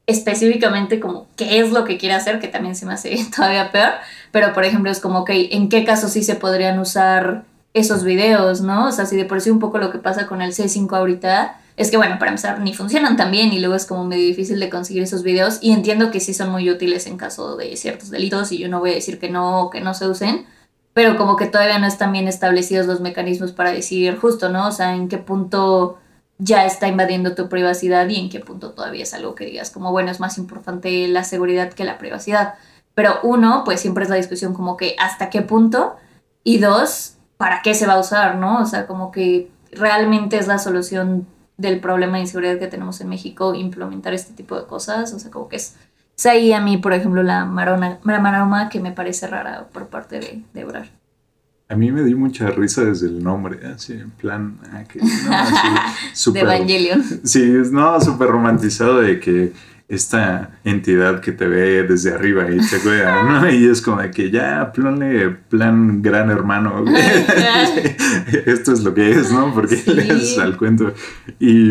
específicamente 0.06 1.00
como 1.00 1.26
qué 1.36 1.58
es 1.58 1.72
lo 1.72 1.84
que 1.84 1.98
quiere 1.98 2.14
hacer, 2.14 2.38
que 2.38 2.48
también 2.48 2.76
se 2.76 2.86
me 2.86 2.94
hace 2.94 3.16
todavía 3.36 3.72
peor, 3.72 3.92
pero 4.30 4.52
por 4.52 4.64
ejemplo 4.64 4.90
es 4.90 5.00
como, 5.00 5.20
ok, 5.20 5.30
¿en 5.32 5.68
qué 5.68 5.84
casos 5.84 6.12
sí 6.12 6.22
se 6.22 6.36
podrían 6.36 6.78
usar 6.78 7.44
esos 7.74 8.04
videos, 8.04 8.62
no? 8.62 8.88
O 8.88 8.92
sea, 8.92 9.06
si 9.06 9.16
de 9.16 9.24
por 9.24 9.40
sí 9.40 9.50
un 9.50 9.58
poco 9.58 9.78
lo 9.78 9.90
que 9.90 9.98
pasa 9.98 10.26
con 10.26 10.40
el 10.40 10.52
C5 10.52 10.96
ahorita 10.96 11.60
es 11.76 11.90
que, 11.90 11.98
bueno, 11.98 12.18
para 12.18 12.30
empezar, 12.30 12.60
ni 12.60 12.72
funcionan 12.72 13.18
tan 13.18 13.30
bien 13.30 13.52
y 13.52 13.58
luego 13.58 13.74
es 13.74 13.84
como 13.84 14.04
medio 14.04 14.24
difícil 14.24 14.58
de 14.60 14.70
conseguir 14.70 15.02
esos 15.02 15.22
videos 15.22 15.58
y 15.60 15.72
entiendo 15.72 16.10
que 16.10 16.20
sí 16.20 16.32
son 16.32 16.50
muy 16.50 16.70
útiles 16.70 17.06
en 17.06 17.18
caso 17.18 17.56
de 17.56 17.76
ciertos 17.76 18.10
delitos 18.10 18.50
y 18.50 18.58
yo 18.58 18.68
no 18.68 18.80
voy 18.80 18.92
a 18.92 18.94
decir 18.94 19.18
que 19.18 19.28
no, 19.28 19.68
que 19.70 19.82
no 19.82 19.92
se 19.92 20.08
usen, 20.08 20.46
pero 20.94 21.18
como 21.18 21.36
que 21.36 21.46
todavía 21.46 21.78
no 21.78 21.86
están 21.86 22.12
bien 22.12 22.28
establecidos 22.28 22.86
los 22.86 23.00
mecanismos 23.00 23.52
para 23.52 23.72
decir 23.72 24.16
justo, 24.16 24.48
¿no? 24.48 24.68
O 24.68 24.72
sea, 24.72 24.96
en 24.96 25.08
qué 25.08 25.18
punto 25.18 25.98
ya 26.38 26.66
está 26.66 26.88
invadiendo 26.88 27.34
tu 27.34 27.48
privacidad 27.48 28.08
y 28.08 28.16
en 28.16 28.28
qué 28.28 28.40
punto 28.40 28.72
todavía 28.72 29.02
es 29.04 29.14
algo 29.14 29.34
que 29.34 29.46
digas 29.46 29.70
como, 29.70 29.90
bueno, 29.90 30.10
es 30.10 30.20
más 30.20 30.38
importante 30.38 31.08
la 31.08 31.24
seguridad 31.24 31.72
que 31.72 31.84
la 31.84 31.98
privacidad. 31.98 32.54
Pero 32.94 33.18
uno, 33.22 33.62
pues 33.64 33.80
siempre 33.80 34.04
es 34.04 34.10
la 34.10 34.16
discusión 34.16 34.54
como 34.54 34.76
que 34.76 34.96
hasta 34.98 35.30
qué 35.30 35.42
punto 35.42 35.96
Y 36.44 36.58
dos, 36.58 37.16
¿para 37.36 37.62
qué 37.62 37.74
se 37.74 37.86
va 37.86 37.94
a 37.94 38.00
usar, 38.00 38.36
no? 38.36 38.60
O 38.60 38.66
sea, 38.66 38.86
como 38.86 39.10
que 39.10 39.50
realmente 39.72 40.38
es 40.38 40.46
la 40.46 40.58
solución 40.58 41.26
del 41.56 41.80
problema 41.80 42.14
de 42.14 42.22
inseguridad 42.22 42.58
que 42.58 42.68
tenemos 42.68 43.00
en 43.00 43.08
México 43.08 43.54
implementar 43.54 44.14
este 44.14 44.32
tipo 44.34 44.56
de 44.58 44.66
cosas. 44.66 45.12
O 45.12 45.18
sea, 45.18 45.30
como 45.30 45.48
que 45.48 45.56
es, 45.56 45.76
es 46.16 46.26
ahí 46.26 46.52
a 46.52 46.60
mí, 46.60 46.76
por 46.78 46.92
ejemplo, 46.92 47.22
la, 47.22 47.44
marona, 47.44 47.98
maroma 48.04 48.68
que 48.68 48.80
me 48.80 48.92
parece 48.92 49.26
rara 49.26 49.68
por 49.72 49.88
parte 49.88 50.20
de, 50.20 50.42
de. 50.54 50.64
A 51.68 51.74
mí 51.74 51.90
me 51.90 52.04
dio 52.04 52.16
mucha 52.16 52.48
risa 52.50 52.84
desde 52.84 53.08
el 53.08 53.22
nombre, 53.24 53.58
así 53.66 53.94
en 53.94 54.10
plan, 54.10 54.58
ah, 54.72 54.84
que, 54.84 55.00
no, 55.00 55.06
así, 55.30 55.54
de 55.54 56.14
súper- 56.14 56.42
Evangelion. 56.44 57.02
Sí, 57.24 57.42
es- 57.42 57.72
no, 57.72 58.00
súper 58.00 58.28
romantizado 58.28 59.00
de 59.00 59.18
que 59.18 59.52
esta 59.88 60.58
entidad 60.64 61.20
que 61.20 61.30
te 61.32 61.46
ve 61.46 61.82
desde 61.84 62.12
arriba 62.12 62.48
y 62.50 62.58
te 62.58 62.78
cuida, 62.78 63.22
¿no? 63.22 63.50
Y 63.50 63.66
es 63.66 63.80
como 63.82 64.00
de 64.00 64.10
que 64.10 64.30
ya, 64.30 64.72
planle 64.72 65.30
plan 65.30 66.02
gran 66.02 66.30
hermano. 66.30 66.84
Esto 68.46 68.72
es 68.72 68.80
lo 68.82 68.94
que 68.94 69.10
es, 69.10 69.30
¿no? 69.32 69.52
Porque 69.54 69.76
Sí. 69.76 69.92
le 69.92 70.02
haces 70.02 70.38
al 70.38 70.56
cuento. 70.56 70.92
Y, 71.38 71.70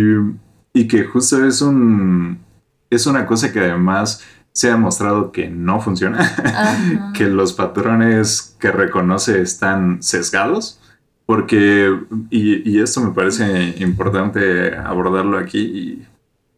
y 0.74 0.88
que 0.88 1.06
justo 1.06 1.46
es 1.46 1.62
un 1.62 2.44
es 2.90 3.08
una 3.08 3.26
cosa 3.26 3.52
que 3.52 3.60
además 3.60 4.24
se 4.56 4.70
ha 4.70 4.72
demostrado 4.72 5.34
que 5.34 5.50
no 5.50 5.82
funciona, 5.82 7.12
que 7.14 7.26
los 7.26 7.52
patrones 7.52 8.56
que 8.58 8.72
reconoce 8.72 9.42
están 9.42 10.02
sesgados. 10.02 10.80
Porque, 11.26 11.94
y, 12.30 12.70
y 12.70 12.80
esto 12.80 13.02
me 13.02 13.12
parece 13.12 13.76
importante 13.80 14.78
abordarlo 14.78 15.40
aquí 15.40 15.60
y 15.60 16.08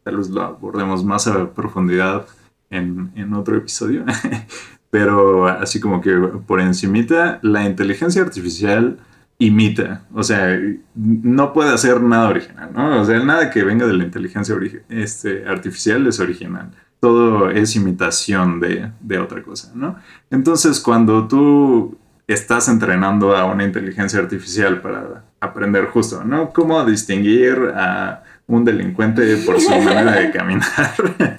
tal 0.04 0.18
vez 0.18 0.30
lo 0.30 0.42
abordemos 0.42 1.04
más 1.06 1.26
a 1.28 1.54
profundidad 1.54 2.28
en, 2.70 3.12
en 3.16 3.34
otro 3.34 3.58
episodio. 3.58 4.06
Pero 4.92 5.48
así 5.48 5.80
como 5.80 6.00
que 6.00 6.12
por 6.46 6.62
encimita, 6.62 7.40
la 7.42 7.64
inteligencia 7.66 8.22
artificial 8.22 9.00
imita, 9.40 10.04
o 10.14 10.22
sea, 10.22 10.60
no 10.96 11.54
puede 11.54 11.74
hacer 11.74 12.02
nada 12.02 12.30
original, 12.30 12.72
¿no? 12.74 13.02
O 13.02 13.06
sea, 13.06 13.20
nada 13.24 13.50
que 13.50 13.64
venga 13.64 13.88
de 13.88 13.94
la 13.94 14.04
inteligencia 14.04 14.56
este, 14.90 15.48
artificial 15.48 16.06
es 16.08 16.20
original. 16.20 16.72
Todo 17.00 17.50
es 17.50 17.76
imitación 17.76 18.60
de, 18.60 18.92
de 19.00 19.20
otra 19.20 19.44
cosa, 19.44 19.72
¿no? 19.76 19.98
Entonces, 20.32 20.80
cuando 20.80 21.28
tú 21.28 21.98
estás 22.28 22.68
entrenando 22.68 23.36
a 23.36 23.46
una 23.46 23.64
inteligencia 23.64 24.20
artificial 24.20 24.82
para 24.82 25.24
aprender 25.40 25.86
justo, 25.86 26.24
¿no? 26.24 26.52
Cómo 26.52 26.84
distinguir 26.86 27.72
a 27.76 28.24
un 28.48 28.66
delincuente 28.66 29.38
por 29.46 29.60
su 29.60 29.70
manera 29.70 30.14
de 30.14 30.32
caminar, 30.32 30.96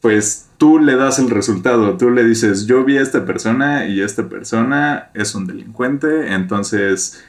pues 0.00 0.48
tú 0.56 0.78
le 0.78 0.96
das 0.96 1.18
el 1.18 1.30
resultado, 1.30 1.96
tú 1.96 2.10
le 2.10 2.24
dices, 2.24 2.66
yo 2.66 2.84
vi 2.84 2.98
a 2.98 3.02
esta 3.02 3.24
persona 3.24 3.86
y 3.86 4.00
esta 4.00 4.28
persona 4.28 5.10
es 5.14 5.34
un 5.34 5.46
delincuente, 5.46 6.32
entonces 6.32 7.24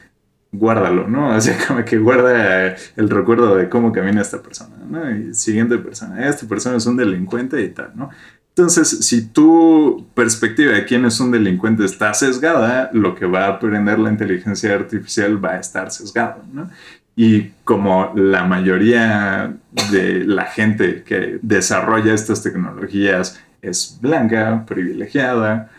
guárdalo, 0.52 1.08
¿no? 1.08 1.30
O 1.36 1.40
sea, 1.40 1.56
como 1.66 1.84
que 1.84 1.98
guarda 1.98 2.76
el 2.96 3.10
recuerdo 3.10 3.56
de 3.56 3.68
cómo 3.68 3.90
camina 3.90 4.20
esta 4.20 4.42
persona, 4.42 4.76
¿no? 4.88 5.10
Y 5.10 5.34
siguiente 5.34 5.78
persona, 5.78 6.28
esta 6.28 6.46
persona 6.46 6.76
es 6.76 6.86
un 6.86 6.96
delincuente 6.96 7.60
y 7.62 7.68
tal, 7.70 7.92
¿no? 7.94 8.10
Entonces, 8.54 9.06
si 9.06 9.28
tu 9.28 10.06
perspectiva 10.14 10.72
de 10.72 10.84
quién 10.84 11.06
es 11.06 11.18
un 11.20 11.30
delincuente 11.30 11.86
está 11.86 12.12
sesgada, 12.12 12.90
lo 12.92 13.14
que 13.14 13.24
va 13.24 13.46
a 13.46 13.48
aprender 13.48 13.98
la 13.98 14.10
inteligencia 14.10 14.74
artificial 14.74 15.42
va 15.42 15.52
a 15.52 15.58
estar 15.58 15.90
sesgado, 15.90 16.42
¿no? 16.52 16.68
Y 17.16 17.50
como 17.64 18.12
la 18.14 18.44
mayoría 18.44 19.54
de 19.90 20.24
la 20.24 20.44
gente 20.44 21.02
que 21.02 21.38
desarrolla 21.40 22.12
estas 22.12 22.42
tecnologías 22.42 23.40
es 23.62 23.98
blanca, 24.02 24.64
privilegiada, 24.66 25.70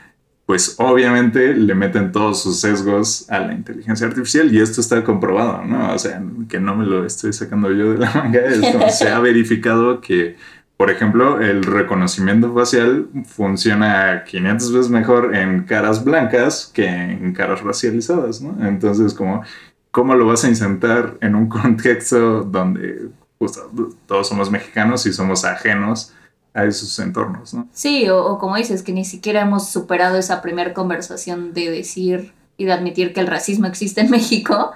pues 0.45 0.75
obviamente 0.77 1.53
le 1.53 1.73
meten 1.73 2.11
todos 2.11 2.43
sus 2.43 2.59
sesgos 2.59 3.29
a 3.29 3.39
la 3.39 3.53
inteligencia 3.53 4.07
artificial 4.07 4.53
y 4.53 4.59
esto 4.59 4.81
está 4.81 5.03
comprobado, 5.03 5.63
¿no? 5.63 5.93
O 5.93 5.99
sea, 5.99 6.21
que 6.49 6.59
no 6.59 6.75
me 6.75 6.85
lo 6.85 7.05
estoy 7.05 7.31
sacando 7.31 7.71
yo 7.71 7.93
de 7.93 7.99
la 7.99 8.11
manga, 8.13 8.41
esto 8.41 8.89
se 8.89 9.09
ha 9.09 9.19
verificado 9.21 10.01
que, 10.01 10.35
por 10.75 10.91
ejemplo, 10.91 11.39
el 11.39 11.63
reconocimiento 11.63 12.53
facial 12.53 13.07
funciona 13.25 14.25
500 14.25 14.73
veces 14.73 14.89
mejor 14.89 15.35
en 15.35 15.63
caras 15.63 16.03
blancas 16.03 16.69
que 16.73 16.87
en 16.87 17.33
caras 17.33 17.61
racializadas, 17.61 18.41
¿no? 18.41 18.67
Entonces, 18.67 19.13
como, 19.13 19.43
¿cómo 19.91 20.13
lo 20.15 20.25
vas 20.27 20.43
a 20.43 20.49
insertar 20.49 21.17
en 21.21 21.35
un 21.35 21.47
contexto 21.49 22.43
donde 22.43 23.09
justo, 23.39 23.69
todos 24.05 24.27
somos 24.27 24.51
mexicanos 24.51 25.05
y 25.05 25.13
somos 25.13 25.45
ajenos 25.45 26.13
a 26.53 26.65
esos 26.65 26.97
entornos, 26.99 27.53
¿no? 27.53 27.67
Sí, 27.73 28.09
o, 28.09 28.25
o 28.25 28.39
como 28.39 28.55
dices, 28.55 28.83
que 28.83 28.91
ni 28.91 29.05
siquiera 29.05 29.41
hemos 29.41 29.69
superado 29.69 30.17
esa 30.17 30.41
primera 30.41 30.73
conversación 30.73 31.53
de 31.53 31.71
decir 31.71 32.33
y 32.55 32.65
de 32.65 32.73
admitir 32.73 33.13
que 33.13 33.19
el 33.19 33.27
racismo 33.27 33.65
existe 33.65 34.01
en 34.01 34.11
México, 34.11 34.73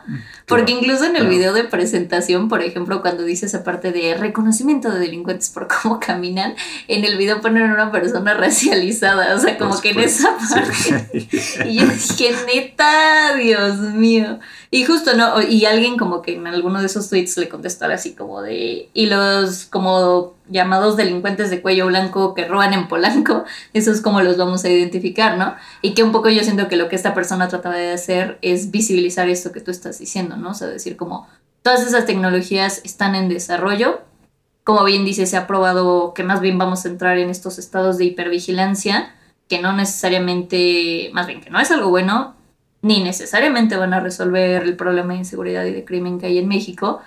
porque 0.48 0.72
incluso 0.72 1.04
en 1.04 1.16
el 1.16 1.24
claro. 1.24 1.30
video 1.30 1.54
de 1.54 1.64
presentación, 1.64 2.50
por 2.50 2.64
ejemplo, 2.64 3.02
cuando 3.02 3.24
dice 3.24 3.46
esa 3.46 3.64
parte 3.64 3.92
de 3.92 4.16
reconocimiento 4.16 4.90
de 4.90 5.00
delincuentes 5.00 5.50
por 5.50 5.68
cómo 5.82 6.00
caminan, 6.00 6.56
en 6.88 7.06
el 7.06 7.18
video 7.18 7.40
ponen 7.40 7.70
a 7.70 7.74
una 7.74 7.92
persona 7.92 8.34
racializada, 8.34 9.36
o 9.36 9.40
sea, 9.40 9.58
como 9.58 9.72
Por 9.72 9.82
que 9.82 9.92
en 9.92 10.00
esa 10.00 10.36
parte. 10.38 10.74
sí. 10.74 11.30
Y 11.68 11.80
yo 11.80 11.86
dije, 11.86 12.36
neta, 12.54 13.36
Dios 13.36 13.78
mío. 13.78 14.40
Y 14.72 14.84
justo, 14.84 15.16
¿no? 15.16 15.42
Y 15.42 15.66
alguien 15.66 15.98
como 15.98 16.22
que 16.22 16.36
en 16.36 16.48
alguno 16.48 16.80
de 16.80 16.88
esos 16.88 17.10
tweets 17.10 17.38
le 17.38 17.50
contestó 17.50 17.86
algo 17.86 17.96
así 17.96 18.14
como 18.14 18.42
de... 18.42 18.90
Y 18.94 19.06
los 19.06 19.66
como 19.66 20.37
llamados 20.50 20.98
delincuentes 20.98 21.50
de 21.50 21.62
cuello 21.62 21.88
blanco 21.88 22.34
que 22.34 22.46
roban 22.48 22.74
en 22.74 22.88
Polanco, 22.88 23.46
eso 23.74 23.92
es 23.92 24.02
como 24.02 24.22
los 24.22 24.38
vamos 24.38 24.64
a 24.64 24.70
identificar, 24.70 25.38
¿no? 25.38 25.56
Y 25.82 25.94
que 25.94 26.04
un 26.04 26.12
poco 26.12 26.30
yo 26.30 26.44
siento 26.44 26.68
que 26.68 26.76
lo 26.76 26.90
que 26.90 26.96
esta 26.96 27.14
persona 27.14 27.48
trataba 27.48 27.76
de 27.76 27.92
hacer 27.92 28.38
es 28.42 28.72
visibilizar 28.72 29.30
esto 29.30 29.52
que 29.52 29.62
tú 29.62 29.72
estás 29.72 30.00
diciendo, 30.00 30.38
¿no? 30.38 30.52
O 30.52 30.54
sea, 30.54 30.68
decir 30.68 30.98
como 30.98 31.28
todas 31.62 31.86
esas 31.86 32.06
tecnologías 32.06 32.82
están 32.86 33.16
en 33.16 33.30
desarrollo. 33.30 34.02
Como 34.64 34.84
bien 34.84 35.06
dice, 35.06 35.26
se 35.26 35.38
ha 35.38 35.48
probado 35.48 36.14
que 36.14 36.24
más 36.24 36.42
bien 36.42 36.58
vamos 36.58 36.86
a 36.86 36.90
entrar 36.90 37.18
en 37.18 37.30
estos 37.30 37.58
estados 37.58 37.98
de 37.98 38.06
hipervigilancia, 38.06 39.16
que 39.48 39.62
no 39.62 39.74
necesariamente, 39.74 41.10
más 41.14 41.28
bien 41.28 41.42
que 41.42 41.50
no 41.50 41.60
es 41.60 41.72
algo 41.72 41.90
bueno, 41.90 42.36
ni 42.82 43.02
necesariamente 43.04 43.76
van 43.76 43.94
a 43.94 44.00
resolver 44.00 44.64
el 44.64 44.76
problema 44.76 45.14
de 45.14 45.20
inseguridad 45.20 45.66
y 45.66 45.74
de 45.74 45.84
crimen 45.84 46.20
que 46.20 46.28
hay 46.28 46.38
en 46.38 46.48
México, 46.48 47.02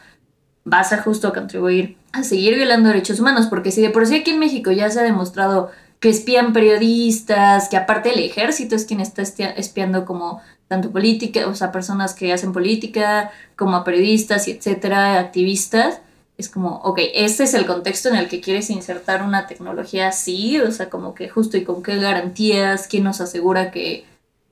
vas 0.65 0.93
a 0.93 1.03
justo 1.03 1.33
contribuir 1.33 1.97
a 2.13 2.23
seguir 2.23 2.55
violando 2.55 2.89
derechos 2.89 3.21
humanos, 3.21 3.47
porque 3.47 3.71
si 3.71 3.83
de 3.83 3.91
por 3.91 4.07
sí 4.07 4.17
aquí 4.17 4.33
en 4.33 4.39
México 4.39 4.71
ya 4.73 4.91
se 4.91 5.01
ha 5.01 5.03
demostrado 5.03 5.71
que 6.01 6.09
espían 6.09 6.53
periodistas, 6.53 7.69
que 7.69 7.77
aparte 7.77 8.13
el 8.13 8.21
ejército 8.21 8.75
es 8.75 8.87
quien 8.87 9.01
está 9.01 9.23
espiando 9.23 10.05
como 10.05 10.41
tanto 10.67 10.91
política, 10.91 11.47
o 11.47 11.55
sea, 11.55 11.73
personas 11.73 12.15
que 12.15 12.33
hacen 12.33 12.53
política, 12.53 13.31
como 13.57 13.77
a 13.77 13.85
periodistas 13.85 14.49
y 14.49 14.53
etcétera, 14.53 15.19
activistas, 15.19 16.01
es 16.39 16.49
como, 16.49 16.77
ok, 16.77 17.01
este 17.15 17.45
es 17.45 17.55
el 17.55 17.67
contexto 17.67 18.09
en 18.09 18.17
el 18.17 18.29
que 18.29 18.41
quieres 18.41 18.71
insertar 18.71 19.23
una 19.23 19.47
tecnología 19.47 20.09
así, 20.09 20.59
o 20.59 20.73
sea, 20.73 20.89
como 20.89 21.15
que 21.15 21.29
justo 21.29 21.57
y 21.57 21.65
con 21.65 21.83
qué 21.83 21.97
garantías, 21.97 22.87
quién 22.89 23.05
nos 23.05 23.21
asegura 23.21 23.71
que 23.71 24.07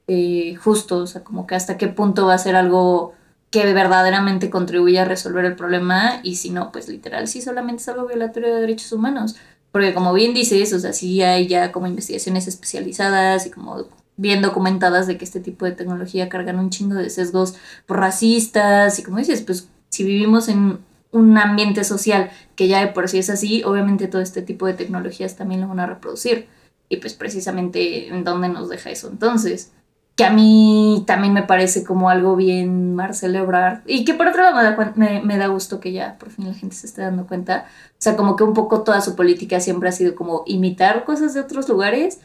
eh, 0.07 0.55
justo, 0.57 0.99
o 0.99 1.07
sea, 1.07 1.25
como 1.25 1.47
que 1.47 1.55
hasta 1.55 1.79
qué 1.79 1.89
punto 1.89 2.27
va 2.27 2.35
a 2.35 2.39
ser 2.39 2.57
algo 2.57 3.15
que 3.51 3.73
verdaderamente 3.73 4.51
contribuya 4.51 5.03
a 5.03 5.05
resolver 5.05 5.45
el 5.45 5.57
problema 5.57 6.21
y 6.23 6.37
si 6.37 6.51
no, 6.51 6.71
pues 6.73 6.89
literal, 6.89 7.29
sí 7.29 7.41
solamente 7.41 7.83
es 7.83 7.89
algo 7.89 8.07
violatorio 8.07 8.55
de 8.55 8.61
derechos 8.61 8.93
humanos. 8.93 9.37
Porque 9.73 9.95
como 9.95 10.13
bien 10.13 10.35
dices, 10.35 10.73
o 10.73 10.79
sea, 10.79 10.93
sí 10.93 11.23
hay 11.23 11.47
ya 11.47 11.73
como 11.73 11.87
investigaciones 11.87 12.47
especializadas 12.47 13.47
y 13.47 13.51
como 13.51 13.87
bien 14.17 14.43
documentadas 14.43 15.07
de 15.07 15.17
que 15.17 15.25
este 15.25 15.41
tipo 15.41 15.65
de 15.65 15.73
tecnología 15.73 16.29
cargan 16.29 16.59
un 16.59 16.71
chingo 16.71 16.97
de 16.97 17.11
sesgos 17.11 17.55
racistas 17.87 18.99
y 18.99 19.03
como 19.03 19.19
dices, 19.19 19.43
pues 19.43 19.69
si 19.91 20.05
vivimos 20.05 20.49
en 20.49 20.79
un 21.13 21.39
ambiente 21.39 21.85
social 21.85 22.31
que 22.57 22.69
ya 22.69 22.81
de 22.81 22.89
por 22.89 23.09
sí 23.09 23.19
es 23.19 23.31
así, 23.31 23.63
obviamente 23.65 24.09
todo 24.09 24.21
este 24.21 24.43
tipo 24.43 24.67
de 24.67 24.75
tecnologías 24.75 25.37
también 25.37 25.61
lo 25.61 25.69
van 25.69 25.81
a 25.81 25.87
reproducir. 25.87 26.49
Y 26.91 26.99
pues 26.99 27.15
precisamente 27.15 28.09
en 28.09 28.25
dónde 28.25 28.49
nos 28.49 28.69
deja 28.69 28.91
eso 28.91 29.09
entonces 29.09 29.73
que 30.19 30.25
a 30.25 30.31
mí 30.31 31.05
también 31.07 31.33
me 31.33 31.45
parece 31.45 31.85
como 31.85 32.11
algo 32.11 32.35
bien 32.35 32.97
Marcelo 32.97 33.39
Ebrard 33.39 33.83
y 33.87 34.05
que 34.05 34.15
por 34.15 34.27
otro 34.27 34.43
lado 34.43 34.57
me 34.57 34.65
da, 34.65 35.21
me, 35.23 35.39
da 35.39 35.47
gusto 35.47 35.79
que 35.79 35.93
ya 35.93 36.19
por 36.19 36.31
fin 36.31 36.49
la 36.49 36.55
gente 36.55 36.75
se 36.75 36.89
esté 36.89 37.03
dando 37.03 37.29
cuenta. 37.29 37.67
O 37.91 37.97
sea, 37.99 38.17
como 38.17 38.35
que 38.35 38.43
un 38.43 38.53
poco 38.53 38.83
toda 38.83 39.01
su 39.01 39.15
política 39.15 39.61
siempre 39.61 39.89
ha 39.89 39.93
sido 39.93 40.17
como 40.17 40.43
imitar 40.47 41.05
cosas 41.05 41.35
de 41.35 41.41
otros 41.41 41.69
lugares, 41.69 42.19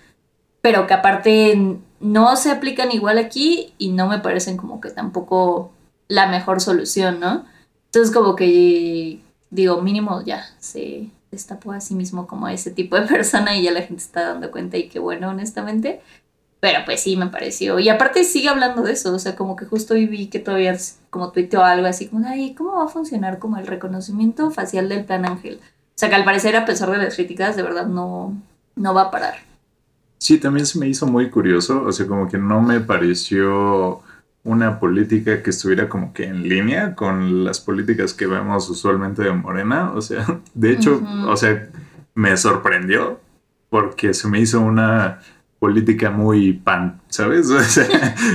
pero 0.62 0.88
que 0.88 0.96
aparte 0.96 1.78
no 2.00 2.36
se 2.36 2.50
aplican 2.50 2.92
igual 2.92 3.20
aquí 3.20 3.76
y 3.78 3.92
no 3.92 4.08
me 4.08 4.18
parecen 4.18 4.58
como 4.58 4.82
que 4.82 4.90
tampoco 4.90 5.72
la 6.08 6.26
mejor 6.26 6.62
solución, 6.62 7.20
¿no? 7.20 7.46
Entonces 7.86 8.12
como 8.12 8.36
que 8.36 9.22
digo, 9.52 9.82
mínimo 9.84 10.24
ya 10.26 10.48
se 10.58 11.12
destapó 11.30 11.74
a 11.74 11.80
sí 11.80 11.94
mismo 11.94 12.26
como 12.26 12.48
ese 12.48 12.72
tipo 12.72 13.00
de 13.00 13.06
persona 13.08 13.56
y 13.56 13.62
ya 13.62 13.72
la 13.72 13.84
gente 13.84 14.02
está 14.02 14.30
dando 14.30 14.50
cuenta 14.50 14.78
y 14.78 14.90
qué 14.90 14.98
bueno, 14.98 15.30
honestamente. 15.30 16.02
Pero 16.64 16.80
pues 16.86 17.02
sí, 17.02 17.18
me 17.18 17.28
pareció. 17.28 17.78
Y 17.78 17.90
aparte 17.90 18.24
sigue 18.24 18.48
hablando 18.48 18.84
de 18.84 18.94
eso, 18.94 19.14
o 19.14 19.20
sea, 19.20 19.36
como 19.36 19.58
que 19.58 19.66
justo 19.66 19.96
hoy 19.96 20.08
vi 20.08 20.28
que 20.28 20.40
todavía 20.40 20.78
como 21.10 21.34
tuiteó 21.34 21.62
algo 21.62 21.88
así 21.88 22.08
como, 22.08 22.26
ay, 22.26 22.56
¿cómo 22.56 22.78
va 22.78 22.86
a 22.86 22.88
funcionar 22.88 23.38
como 23.38 23.58
el 23.58 23.68
reconocimiento 23.68 24.50
facial 24.50 24.88
del 24.88 25.04
plan 25.04 25.26
Ángel? 25.26 25.60
O 25.62 25.96
sea, 25.96 26.08
que 26.08 26.16
al 26.16 26.24
parecer, 26.24 26.56
a 26.56 26.64
pesar 26.64 26.90
de 26.92 27.00
las 27.00 27.16
críticas, 27.16 27.58
de 27.58 27.64
verdad 27.64 27.88
no, 27.88 28.42
no 28.78 28.94
va 28.94 29.02
a 29.02 29.12
parar. 29.12 29.34
Sí, 30.20 30.38
también 30.38 30.66
se 30.66 30.80
me 30.80 30.88
hizo 30.88 31.06
muy 31.06 31.30
curioso, 31.30 31.84
o 31.84 31.92
sea, 31.92 32.08
como 32.08 32.30
que 32.30 32.38
no 32.38 32.62
me 32.62 32.80
pareció 32.80 34.02
una 34.46 34.80
política 34.80 35.44
que 35.44 35.50
estuviera 35.50 35.90
como 35.90 36.14
que 36.14 36.28
en 36.28 36.48
línea 36.48 36.96
con 36.96 37.44
las 37.44 37.60
políticas 37.60 38.14
que 38.14 38.26
vemos 38.26 38.70
usualmente 38.70 39.22
de 39.22 39.34
Morena. 39.34 39.92
O 39.92 40.02
sea, 40.02 40.40
de 40.54 40.72
hecho, 40.72 41.04
o 41.28 41.36
sea, 41.36 41.70
me 42.16 42.38
sorprendió 42.38 43.20
porque 43.70 44.14
se 44.14 44.30
me 44.30 44.40
hizo 44.40 44.62
una 44.62 45.20
política 45.64 46.12
muy 46.12 46.52
pan, 46.52 47.00
¿sabes? 47.08 47.50
O 47.50 47.62
sea, 47.62 47.88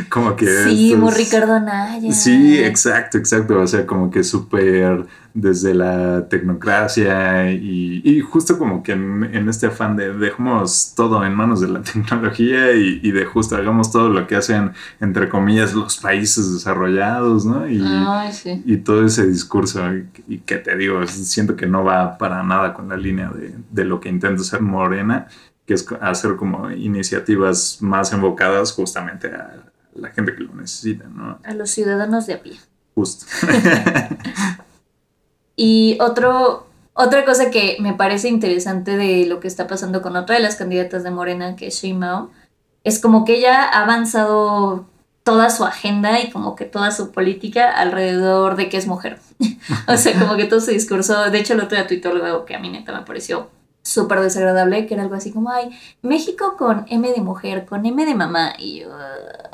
como 0.08 0.34
que... 0.34 0.46
Sí, 0.46 0.92
estos- 0.94 0.98
muy 1.04 1.12
Ricardo 1.12 1.52
Anaya. 1.56 2.10
Sí, 2.10 2.58
exacto, 2.58 3.18
exacto. 3.18 3.60
O 3.60 3.66
sea, 3.66 3.84
como 3.84 4.10
que 4.10 4.24
súper 4.24 5.04
desde 5.34 5.74
la 5.74 6.26
tecnocracia 6.28 7.52
y, 7.52 8.00
y 8.02 8.20
justo 8.22 8.56
como 8.58 8.82
que 8.82 8.92
en, 8.92 9.28
en 9.32 9.48
este 9.50 9.66
afán 9.66 9.94
de 9.94 10.12
dejemos 10.14 10.94
todo 10.96 11.22
en 11.24 11.34
manos 11.34 11.60
de 11.60 11.68
la 11.68 11.82
tecnología 11.92 12.72
y, 12.72 13.00
y 13.02 13.10
de 13.12 13.26
justo 13.26 13.54
hagamos 13.56 13.92
todo 13.92 14.08
lo 14.08 14.26
que 14.26 14.34
hacen, 14.36 14.72
entre 15.00 15.28
comillas, 15.28 15.74
los 15.74 15.98
países 15.98 16.50
desarrollados, 16.54 17.44
¿no? 17.44 17.68
Y, 17.68 17.78
Ay, 17.84 18.32
sí. 18.32 18.62
y 18.64 18.78
todo 18.78 19.04
ese 19.04 19.26
discurso, 19.26 19.80
y, 20.26 20.38
que 20.38 20.56
te 20.56 20.74
digo, 20.78 21.06
siento 21.06 21.56
que 21.56 21.66
no 21.66 21.84
va 21.84 22.16
para 22.16 22.42
nada 22.42 22.72
con 22.72 22.88
la 22.88 22.96
línea 22.96 23.28
de, 23.30 23.54
de 23.70 23.84
lo 23.84 24.00
que 24.00 24.08
intenta 24.08 24.42
ser 24.42 24.62
Morena, 24.62 25.28
que 25.68 25.74
es 25.74 25.86
hacer 26.00 26.36
como 26.36 26.70
iniciativas 26.70 27.76
más 27.80 28.10
enfocadas 28.14 28.72
justamente 28.72 29.28
a 29.28 29.64
la 29.94 30.08
gente 30.08 30.34
que 30.34 30.42
lo 30.42 30.54
necesita, 30.54 31.04
¿no? 31.04 31.38
A 31.44 31.52
los 31.52 31.70
ciudadanos 31.70 32.26
de 32.26 32.32
a 32.32 32.42
pie. 32.42 32.58
Justo. 32.94 33.26
Y 35.60 35.98
otro, 36.00 36.68
otra 36.94 37.24
cosa 37.24 37.50
que 37.50 37.78
me 37.80 37.92
parece 37.92 38.28
interesante 38.28 38.96
de 38.96 39.26
lo 39.26 39.40
que 39.40 39.48
está 39.48 39.66
pasando 39.66 40.02
con 40.02 40.14
otra 40.14 40.36
de 40.36 40.40
las 40.40 40.54
candidatas 40.54 41.02
de 41.02 41.10
Morena, 41.10 41.56
que 41.56 41.66
es 41.66 41.82
Sheinbaum, 41.82 42.28
es 42.84 43.00
como 43.00 43.24
que 43.24 43.38
ella 43.38 43.64
ha 43.64 43.82
avanzado 43.82 44.86
toda 45.24 45.50
su 45.50 45.64
agenda 45.64 46.20
y 46.20 46.30
como 46.30 46.54
que 46.54 46.64
toda 46.64 46.92
su 46.92 47.10
política 47.10 47.72
alrededor 47.72 48.54
de 48.54 48.68
que 48.68 48.76
es 48.76 48.86
mujer. 48.86 49.18
o 49.88 49.96
sea, 49.96 50.16
como 50.16 50.36
que 50.36 50.44
todo 50.44 50.60
su 50.60 50.70
discurso, 50.70 51.28
de 51.28 51.38
hecho 51.40 51.54
el 51.54 51.60
otro 51.60 51.76
día 51.76 51.88
tuitó 51.88 52.10
algo 52.10 52.44
que 52.44 52.54
a 52.54 52.60
mí 52.60 52.70
neta 52.70 52.92
me 52.92 53.04
pareció 53.04 53.50
súper 53.88 54.20
desagradable, 54.20 54.86
que 54.86 54.94
era 54.94 55.02
algo 55.02 55.14
así 55.14 55.32
como, 55.32 55.50
ay, 55.50 55.70
México 56.02 56.56
con 56.58 56.84
M 56.88 57.10
de 57.10 57.20
mujer, 57.20 57.66
con 57.66 57.84
M 57.86 58.04
de 58.04 58.14
mamá, 58.14 58.54
y 58.58 58.80
yo... 58.80 58.88
"Ugh". 58.88 59.48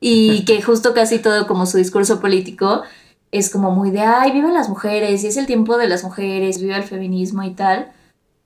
Y 0.00 0.44
que 0.46 0.60
justo 0.62 0.92
casi 0.94 1.18
todo 1.18 1.46
como 1.46 1.66
su 1.66 1.78
discurso 1.78 2.20
político 2.20 2.82
es 3.30 3.48
como 3.48 3.70
muy 3.70 3.90
de, 3.90 4.00
ay, 4.00 4.32
viven 4.32 4.52
las 4.52 4.68
mujeres 4.68 5.24
y 5.24 5.28
es 5.28 5.36
el 5.38 5.46
tiempo 5.46 5.78
de 5.78 5.88
las 5.88 6.04
mujeres, 6.04 6.60
viva 6.60 6.76
el 6.76 6.82
feminismo 6.82 7.42
y 7.44 7.54
tal. 7.54 7.90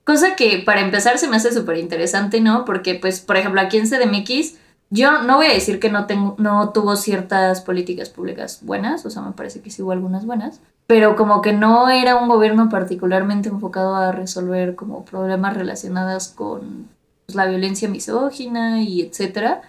Cosa 0.05 0.35
que 0.37 0.59
para 0.59 0.79
empezar 0.79 1.17
se 1.17 1.27
me 1.27 1.35
hace 1.35 1.51
súper 1.51 1.77
interesante, 1.77 2.39
¿no? 2.39 2.63
Porque, 2.63 2.95
pues, 2.95 3.19
por 3.19 3.35
ejemplo, 3.35 3.59
aquí 3.59 3.77
en 3.77 3.87
CDMX, 3.87 4.55
yo 4.89 5.23
no 5.23 5.35
voy 5.35 5.47
a 5.47 5.53
decir 5.53 5.81
que 5.81 5.89
no, 5.89 6.05
tengo, 6.05 6.35
no 6.37 6.69
tuvo 6.69 6.95
ciertas 6.95 7.59
políticas 7.59 8.09
públicas 8.09 8.59
buenas, 8.61 9.05
o 9.05 9.09
sea, 9.09 9.21
me 9.23 9.33
parece 9.33 9.59
que 9.59 9.69
sí 9.69 9.81
hubo 9.81 9.91
algunas 9.91 10.25
buenas, 10.25 10.61
pero 10.87 11.15
como 11.15 11.41
que 11.41 11.53
no 11.53 11.89
era 11.89 12.15
un 12.15 12.29
gobierno 12.29 12.69
particularmente 12.69 13.49
enfocado 13.49 13.95
a 13.95 14.11
resolver 14.11 14.75
como 14.75 15.03
problemas 15.05 15.55
relacionados 15.55 16.29
con 16.29 16.87
pues, 17.25 17.35
la 17.35 17.45
violencia 17.45 17.89
misógina 17.89 18.81
y 18.81 19.01
etcétera. 19.01 19.61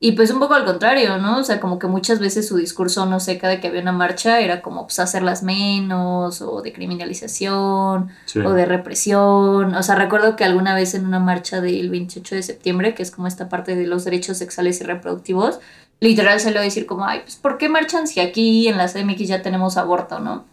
Y 0.00 0.12
pues 0.12 0.30
un 0.30 0.40
poco 0.40 0.52
al 0.54 0.66
contrario, 0.66 1.16
¿no? 1.16 1.38
O 1.38 1.44
sea, 1.44 1.60
como 1.60 1.78
que 1.78 1.86
muchas 1.86 2.18
veces 2.18 2.46
su 2.46 2.56
discurso, 2.58 3.06
no 3.06 3.20
sé, 3.20 3.38
cada 3.38 3.60
que 3.60 3.68
había 3.68 3.80
una 3.80 3.92
marcha 3.92 4.40
era 4.40 4.60
como 4.60 4.82
pues 4.82 4.98
hacerlas 4.98 5.42
menos 5.42 6.42
o 6.42 6.60
de 6.60 6.72
criminalización 6.74 8.10
Sí. 8.26 8.40
o 8.40 8.52
de 8.52 8.66
represión. 8.66 9.74
O 9.74 9.82
sea, 9.82 9.94
recuerdo 9.94 10.36
que 10.36 10.44
alguna 10.44 10.74
vez 10.74 10.94
en 10.94 11.06
una 11.06 11.20
marcha 11.20 11.60
del 11.62 11.88
28 11.88 12.34
de 12.34 12.42
septiembre, 12.42 12.94
que 12.94 13.02
es 13.02 13.10
como 13.12 13.28
esta 13.28 13.48
parte 13.48 13.76
de 13.76 13.86
los 13.86 14.04
derechos 14.04 14.36
sexuales 14.38 14.80
y 14.80 14.84
reproductivos, 14.84 15.60
literal 16.00 16.38
se 16.40 16.50
lo 16.50 16.60
decir 16.60 16.84
como, 16.84 17.06
ay, 17.06 17.20
pues 17.22 17.36
¿por 17.36 17.56
qué 17.56 17.68
marchan 17.70 18.06
si 18.06 18.20
aquí 18.20 18.68
en 18.68 18.76
la 18.76 18.88
CDMX 18.88 19.28
ya 19.28 19.40
tenemos 19.42 19.76
aborto, 19.78 20.18
no? 20.18 20.44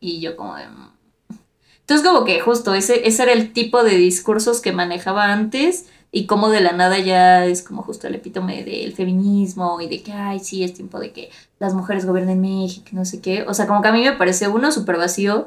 Y 0.00 0.20
yo 0.20 0.36
como 0.36 0.54
de... 0.56 0.68
"Mm". 0.68 0.90
Entonces 1.80 2.06
como 2.06 2.24
que 2.24 2.40
justo 2.40 2.74
ese, 2.74 3.06
ese 3.06 3.22
era 3.22 3.32
el 3.32 3.52
tipo 3.52 3.84
de 3.84 3.96
discursos 3.96 4.60
que 4.60 4.72
manejaba 4.72 5.32
antes 5.32 5.86
y 6.10 6.26
como 6.26 6.48
de 6.48 6.60
la 6.60 6.72
nada 6.72 6.98
ya 6.98 7.44
es 7.44 7.62
como 7.62 7.82
justo 7.82 8.06
el 8.08 8.14
epítome 8.14 8.64
del 8.64 8.92
feminismo 8.94 9.80
y 9.80 9.88
de 9.88 10.02
que, 10.02 10.12
ay, 10.12 10.38
sí, 10.40 10.64
es 10.64 10.74
tiempo 10.74 10.98
de 10.98 11.12
que 11.12 11.30
las 11.58 11.74
mujeres 11.74 12.06
gobiernen 12.06 12.40
México, 12.40 12.88
no 12.92 13.04
sé 13.04 13.20
qué. 13.20 13.44
O 13.46 13.54
sea, 13.54 13.66
como 13.66 13.82
que 13.82 13.88
a 13.88 13.92
mí 13.92 14.02
me 14.02 14.12
parece, 14.12 14.48
uno, 14.48 14.72
súper 14.72 14.96
vacío. 14.96 15.46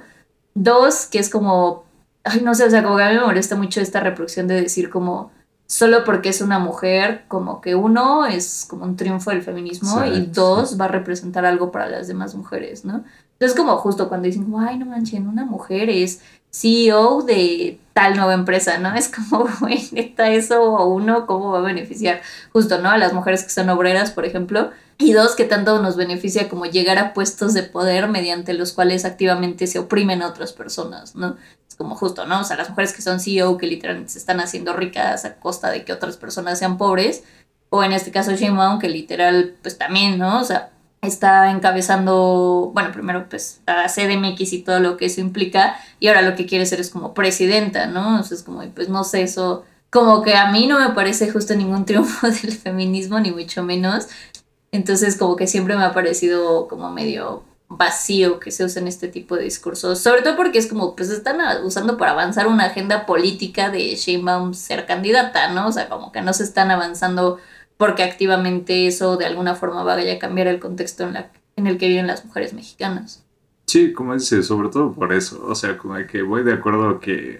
Dos, 0.53 1.07
que 1.07 1.19
es 1.19 1.29
como, 1.29 1.83
ay, 2.23 2.41
no 2.41 2.53
sé, 2.55 2.65
o 2.65 2.69
sea, 2.69 2.83
como 2.83 2.97
que 2.97 3.03
a 3.03 3.09
mí 3.09 3.15
me 3.15 3.25
molesta 3.25 3.55
mucho 3.55 3.81
esta 3.81 3.99
reproducción 3.99 4.47
de 4.47 4.61
decir 4.61 4.89
como, 4.89 5.31
solo 5.65 6.03
porque 6.03 6.29
es 6.29 6.41
una 6.41 6.59
mujer, 6.59 7.25
como 7.27 7.61
que 7.61 7.75
uno 7.75 8.25
es 8.25 8.65
como 8.69 8.85
un 8.85 8.95
triunfo 8.95 9.31
del 9.31 9.41
feminismo 9.41 10.03
y 10.05 10.09
Exacto. 10.09 10.41
dos 10.55 10.79
va 10.79 10.85
a 10.85 10.89
representar 10.89 11.45
algo 11.45 11.71
para 11.71 11.89
las 11.89 12.07
demás 12.07 12.35
mujeres, 12.35 12.85
¿no? 12.85 13.03
Entonces 13.39 13.57
como 13.57 13.77
justo 13.77 14.09
cuando 14.09 14.27
dicen, 14.27 14.53
ay, 14.59 14.77
no 14.77 14.85
manchen, 14.85 15.27
una 15.27 15.45
mujer 15.45 15.89
es 15.89 16.21
CEO 16.51 17.21
de 17.21 17.79
tal 17.93 18.17
nueva 18.17 18.33
empresa, 18.33 18.77
¿no? 18.79 18.93
Es 18.95 19.07
como, 19.09 19.47
güey, 19.61 19.87
neta, 19.91 20.29
eso 20.29 20.61
o 20.61 20.87
uno, 20.87 21.25
¿cómo 21.25 21.51
va 21.51 21.59
a 21.59 21.61
beneficiar? 21.61 22.21
Justo, 22.51 22.79
¿no? 22.79 22.89
A 22.89 22.97
las 22.97 23.13
mujeres 23.13 23.43
que 23.43 23.49
son 23.49 23.69
obreras, 23.69 24.11
por 24.11 24.25
ejemplo, 24.25 24.71
y 24.97 25.13
dos, 25.13 25.35
que 25.35 25.45
tanto 25.45 25.81
nos 25.81 25.95
beneficia 25.95 26.49
como 26.49 26.65
llegar 26.65 26.97
a 26.97 27.13
puestos 27.13 27.53
de 27.53 27.63
poder 27.63 28.09
mediante 28.09 28.53
los 28.53 28.73
cuales 28.73 29.05
activamente 29.05 29.67
se 29.67 29.79
oprimen 29.79 30.21
a 30.21 30.27
otras 30.27 30.51
personas, 30.51 31.15
¿no? 31.15 31.37
Es 31.69 31.75
como 31.75 31.95
justo, 31.95 32.25
¿no? 32.25 32.41
O 32.41 32.43
sea, 32.43 32.57
las 32.57 32.69
mujeres 32.69 32.91
que 32.91 33.01
son 33.01 33.21
CEO, 33.21 33.57
que 33.57 33.67
literalmente 33.67 34.11
se 34.11 34.19
están 34.19 34.41
haciendo 34.41 34.73
ricas 34.73 35.23
a 35.23 35.35
costa 35.35 35.69
de 35.71 35.85
que 35.85 35.93
otras 35.93 36.17
personas 36.17 36.59
sean 36.59 36.77
pobres, 36.77 37.23
o 37.69 37.83
en 37.83 37.93
este 37.93 38.11
caso 38.11 38.35
Sheinbaum, 38.35 38.79
que 38.79 38.89
literal, 38.89 39.55
pues 39.61 39.77
también, 39.77 40.17
¿no? 40.17 40.41
O 40.41 40.43
sea, 40.43 40.71
está 41.01 41.51
encabezando, 41.51 42.71
bueno, 42.73 42.91
primero 42.91 43.27
pues 43.29 43.61
a 43.65 43.87
CDMX 43.87 44.53
y 44.53 44.63
todo 44.63 44.79
lo 44.79 44.97
que 44.97 45.05
eso 45.05 45.21
implica, 45.21 45.79
y 45.99 46.07
ahora 46.07 46.21
lo 46.21 46.35
que 46.35 46.45
quiere 46.45 46.65
ser 46.65 46.79
es 46.79 46.89
como 46.89 47.13
presidenta, 47.13 47.87
¿no? 47.87 48.19
O 48.19 48.23
sea, 48.23 48.35
es 48.35 48.43
como, 48.43 48.63
pues 48.69 48.89
no 48.89 49.03
sé, 49.03 49.21
eso 49.23 49.63
como 49.89 50.21
que 50.21 50.35
a 50.35 50.51
mí 50.51 50.67
no 50.67 50.79
me 50.79 50.93
parece 50.93 51.31
justo 51.31 51.55
ningún 51.55 51.85
triunfo 51.87 52.27
del 52.29 52.53
feminismo, 52.53 53.19
ni 53.19 53.31
mucho 53.31 53.63
menos. 53.63 54.07
Entonces 54.71 55.17
como 55.17 55.35
que 55.35 55.47
siempre 55.47 55.75
me 55.75 55.83
ha 55.83 55.93
parecido 55.93 56.67
como 56.67 56.91
medio 56.91 57.43
vacío 57.69 58.39
que 58.39 58.51
se 58.51 58.65
usen 58.65 58.87
este 58.87 59.07
tipo 59.07 59.35
de 59.35 59.43
discursos, 59.43 59.99
sobre 59.99 60.23
todo 60.23 60.35
porque 60.35 60.57
es 60.57 60.67
como, 60.67 60.95
pues 60.95 61.09
están 61.09 61.39
usando 61.63 61.97
para 61.97 62.11
avanzar 62.11 62.47
una 62.47 62.65
agenda 62.65 63.05
política 63.05 63.69
de 63.69 63.95
Sheinbaum 63.95 64.53
ser 64.55 64.87
candidata, 64.87 65.51
¿no? 65.51 65.67
O 65.67 65.71
sea, 65.71 65.87
como 65.87 66.11
que 66.11 66.21
no 66.21 66.33
se 66.33 66.43
están 66.43 66.71
avanzando 66.71 67.39
porque 67.79 68.03
activamente 68.03 68.87
eso 68.87 69.15
de 69.15 69.25
alguna 69.25 69.55
forma 69.55 69.83
vaya 69.83 70.13
a 70.13 70.19
cambiar 70.19 70.47
el 70.47 70.59
contexto 70.59 71.05
en, 71.05 71.13
la, 71.13 71.31
en 71.55 71.65
el 71.65 71.77
que 71.77 71.87
viven 71.87 72.07
las 72.07 72.25
mujeres 72.25 72.53
mexicanas. 72.53 73.23
Sí, 73.67 73.93
como 73.93 74.13
dices, 74.13 74.47
sobre 74.47 74.67
todo 74.67 74.91
por 74.91 75.13
eso. 75.13 75.45
O 75.47 75.55
sea, 75.55 75.77
como 75.77 75.95
que 76.05 76.21
voy 76.21 76.43
de 76.43 76.51
acuerdo 76.51 76.99
que 76.99 77.39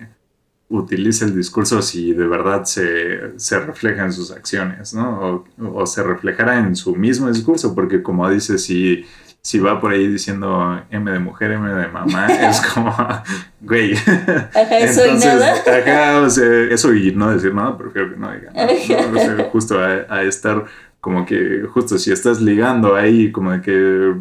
utilice 0.70 1.26
el 1.26 1.36
discurso 1.36 1.82
si 1.82 2.14
de 2.14 2.26
verdad 2.26 2.64
se, 2.64 3.38
se 3.38 3.60
refleja 3.60 4.06
en 4.06 4.14
sus 4.14 4.32
acciones, 4.32 4.94
¿no? 4.94 5.44
O, 5.58 5.86
se 5.86 6.04
reflejará 6.04 6.60
en 6.60 6.74
su 6.78 6.96
mismo 6.96 7.28
discurso, 7.28 7.76
porque 7.76 8.02
como 8.02 8.30
dices, 8.30 8.64
si, 8.64 9.04
si 9.42 9.60
va 9.60 9.80
por 9.80 9.92
ahí 9.94 10.08
diciendo 10.08 10.82
M 10.90 11.12
de 11.12 11.20
mujer, 11.20 11.52
M 11.52 11.68
de 11.70 11.88
mamá, 11.88 12.28
es 12.50 12.62
como, 12.62 12.96
güey. 13.62 13.94
Ajá, 13.96 14.78
eso 14.78 15.06
y 15.08 15.18
nada. 15.18 15.54
Ajá, 15.54 16.22
o 16.22 16.30
sea, 16.30 16.64
eso 16.72 16.94
y 16.94 17.14
no 17.14 17.32
decir 17.32 17.54
nada, 17.54 17.78
prefiero 17.78 18.12
que 18.12 18.18
no 18.18 18.32
diga 18.32 18.52
nada. 18.52 18.68
¿no? 18.68 19.18
O 19.18 19.20
sea, 19.20 19.50
justo 19.52 19.80
a, 19.80 20.06
a 20.14 20.24
estar 20.24 20.66
como 21.02 21.26
que, 21.26 21.64
justo 21.72 21.98
si 21.98 22.12
estás 22.12 22.42
ligando 22.42 22.96
ahí 22.96 23.32
como 23.32 23.52
de 23.52 23.62
que 23.62 24.14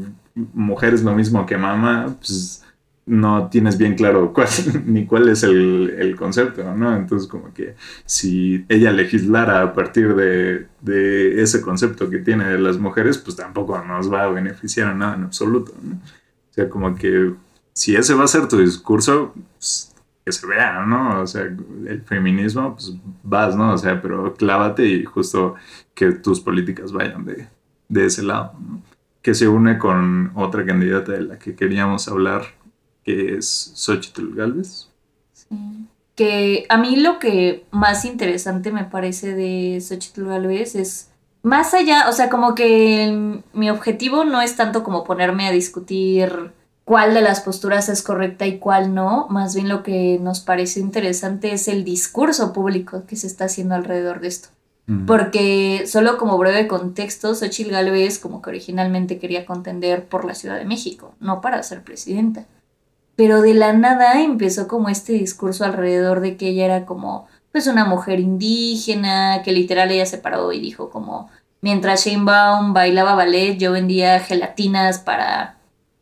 mujer 0.55 0.95
es 0.95 1.03
lo 1.03 1.13
mismo 1.15 1.45
que 1.47 1.57
mamá, 1.57 2.15
pues 2.19 2.65
no 3.09 3.49
tienes 3.49 3.79
bien 3.79 3.95
claro 3.95 4.33
cuál, 4.33 4.49
ni 4.87 5.07
cuál 5.07 5.29
es 5.29 5.43
el, 5.43 5.95
el 5.99 6.15
concepto, 6.17 6.75
¿no? 6.75 6.95
Entonces 6.95 7.29
como 7.29 7.53
que 7.53 7.75
si 8.05 8.65
ella 8.69 8.93
legislara 8.93 9.63
a 9.63 9.73
partir 9.75 10.15
de, 10.15 10.67
de 10.81 11.43
ese 11.43 11.61
concepto 11.61 12.11
que 12.11 12.19
tiene 12.19 12.49
de 12.49 12.59
las 12.59 12.79
mujeres, 12.79 13.19
pues 13.19 13.37
tampoco 13.37 13.83
nos 13.85 14.13
va 14.13 14.25
a 14.25 14.29
beneficiar 14.29 14.89
a 14.89 14.95
nada 14.95 15.17
en 15.17 15.25
absoluto, 15.25 15.73
¿no? 15.83 15.97
O 15.97 16.53
sea, 16.53 16.69
como 16.69 16.95
que 16.95 17.33
si 17.73 17.97
ese 17.97 18.15
va 18.15 18.25
a 18.25 18.29
ser 18.29 18.49
tu 18.49 18.59
discurso, 18.59 19.33
pues, 19.59 19.95
que 20.25 20.33
se 20.33 20.47
vea, 20.47 20.85
¿no? 20.85 21.23
O 21.23 21.27
sea, 21.27 21.43
el 21.43 22.03
feminismo, 22.03 22.75
pues 22.75 22.93
vas, 23.23 23.57
¿no? 23.57 23.73
O 23.73 23.79
sea, 23.79 24.03
pero 24.03 24.35
clávate 24.35 24.85
y 24.85 25.05
justo 25.05 25.55
que 25.95 26.13
tus 26.13 26.41
políticas 26.41 26.93
vayan 26.93 27.25
de, 27.25 27.49
de 27.89 28.07
ese 28.07 28.23
lado, 28.23 28.53
¿no? 28.61 28.83
Que 29.23 29.35
se 29.35 29.49
une 29.49 29.79
con 29.79 30.33
otra 30.35 30.65
candidata 30.67 31.13
de 31.13 31.23
la 31.23 31.39
que 31.39 31.55
queríamos 31.55 32.09
hablar, 32.09 32.58
que 33.09 33.37
es 33.39 33.73
Xochitl 33.75 34.35
Galvez. 34.35 34.89
Sí. 35.33 35.47
Que 36.15 36.67
a 36.69 36.77
mí 36.77 36.97
lo 36.97 37.19
que 37.19 37.65
más 37.71 38.05
interesante 38.05 38.71
me 38.71 38.85
parece 38.85 39.35
de 39.35 39.81
Xochitl 39.81 40.27
Galvez 40.27 40.75
es 40.75 41.09
más 41.43 41.73
allá, 41.73 42.09
o 42.09 42.13
sea, 42.13 42.29
como 42.29 42.55
que 42.55 43.05
el- 43.05 43.43
mi 43.55 43.71
objetivo 43.71 44.25
no 44.25 44.43
es 44.43 44.57
tanto 44.57 44.83
como 44.83 45.05
ponerme 45.05 45.47
a 45.47 45.53
discutir 45.53 46.51
cuál 46.85 47.15
de 47.15 47.23
las 47.23 47.41
posturas 47.41 47.89
es 47.89 48.03
correcta 48.03 48.47
y 48.47 48.59
cuál 48.59 48.95
no, 48.95 49.27
más 49.31 49.55
bien 49.55 49.69
lo 49.69 49.83
que 49.83 50.19
nos 50.21 50.41
parece 50.41 50.81
interesante 50.81 51.53
es 51.53 51.69
el 51.69 51.85
discurso 51.85 52.53
público 52.53 53.05
que 53.07 53.17
se 53.17 53.27
está 53.27 53.45
haciendo 53.45 53.75
alrededor 53.75 54.21
de 54.21 54.29
esto. 54.29 54.49
Mm. 54.87 55.07
Porque 55.07 55.85
solo 55.87 56.19
como 56.19 56.37
breve 56.39 56.67
contexto, 56.67 57.35
Xochitl 57.35 57.71
Gálvez 57.71 58.19
como 58.19 58.43
que 58.43 58.51
originalmente 58.51 59.19
quería 59.19 59.47
contender 59.47 60.07
por 60.07 60.25
la 60.25 60.35
Ciudad 60.35 60.59
de 60.59 60.65
México, 60.65 61.15
no 61.21 61.41
para 61.41 61.63
ser 61.63 61.83
presidenta. 61.83 62.47
Pero 63.19 63.43
de 63.43 63.53
la 63.53 63.73
nada 63.73 64.23
empezó 64.23 64.69
como 64.69 64.89
este 64.89 65.15
discurso 65.15 65.65
alrededor 65.65 66.21
de 66.21 66.37
que 66.37 66.51
ella 66.51 66.67
era 66.67 66.87
como 66.87 67.27
pues 67.51 67.67
una 67.67 67.85
mujer 67.85 68.21
indígena, 68.21 69.43
que 69.43 69.51
literal 69.51 69.91
ella 69.91 70.07
se 70.07 70.19
paró 70.19 70.53
y 70.53 70.61
dijo 70.61 70.89
como 70.89 71.29
mientras 71.61 72.05
Sheinbaum 72.05 72.75
bailaba 72.75 73.17
ballet, 73.17 73.59
yo 73.59 73.73
vendía 73.73 74.21
gelatinas 74.21 75.01
para 75.01 75.57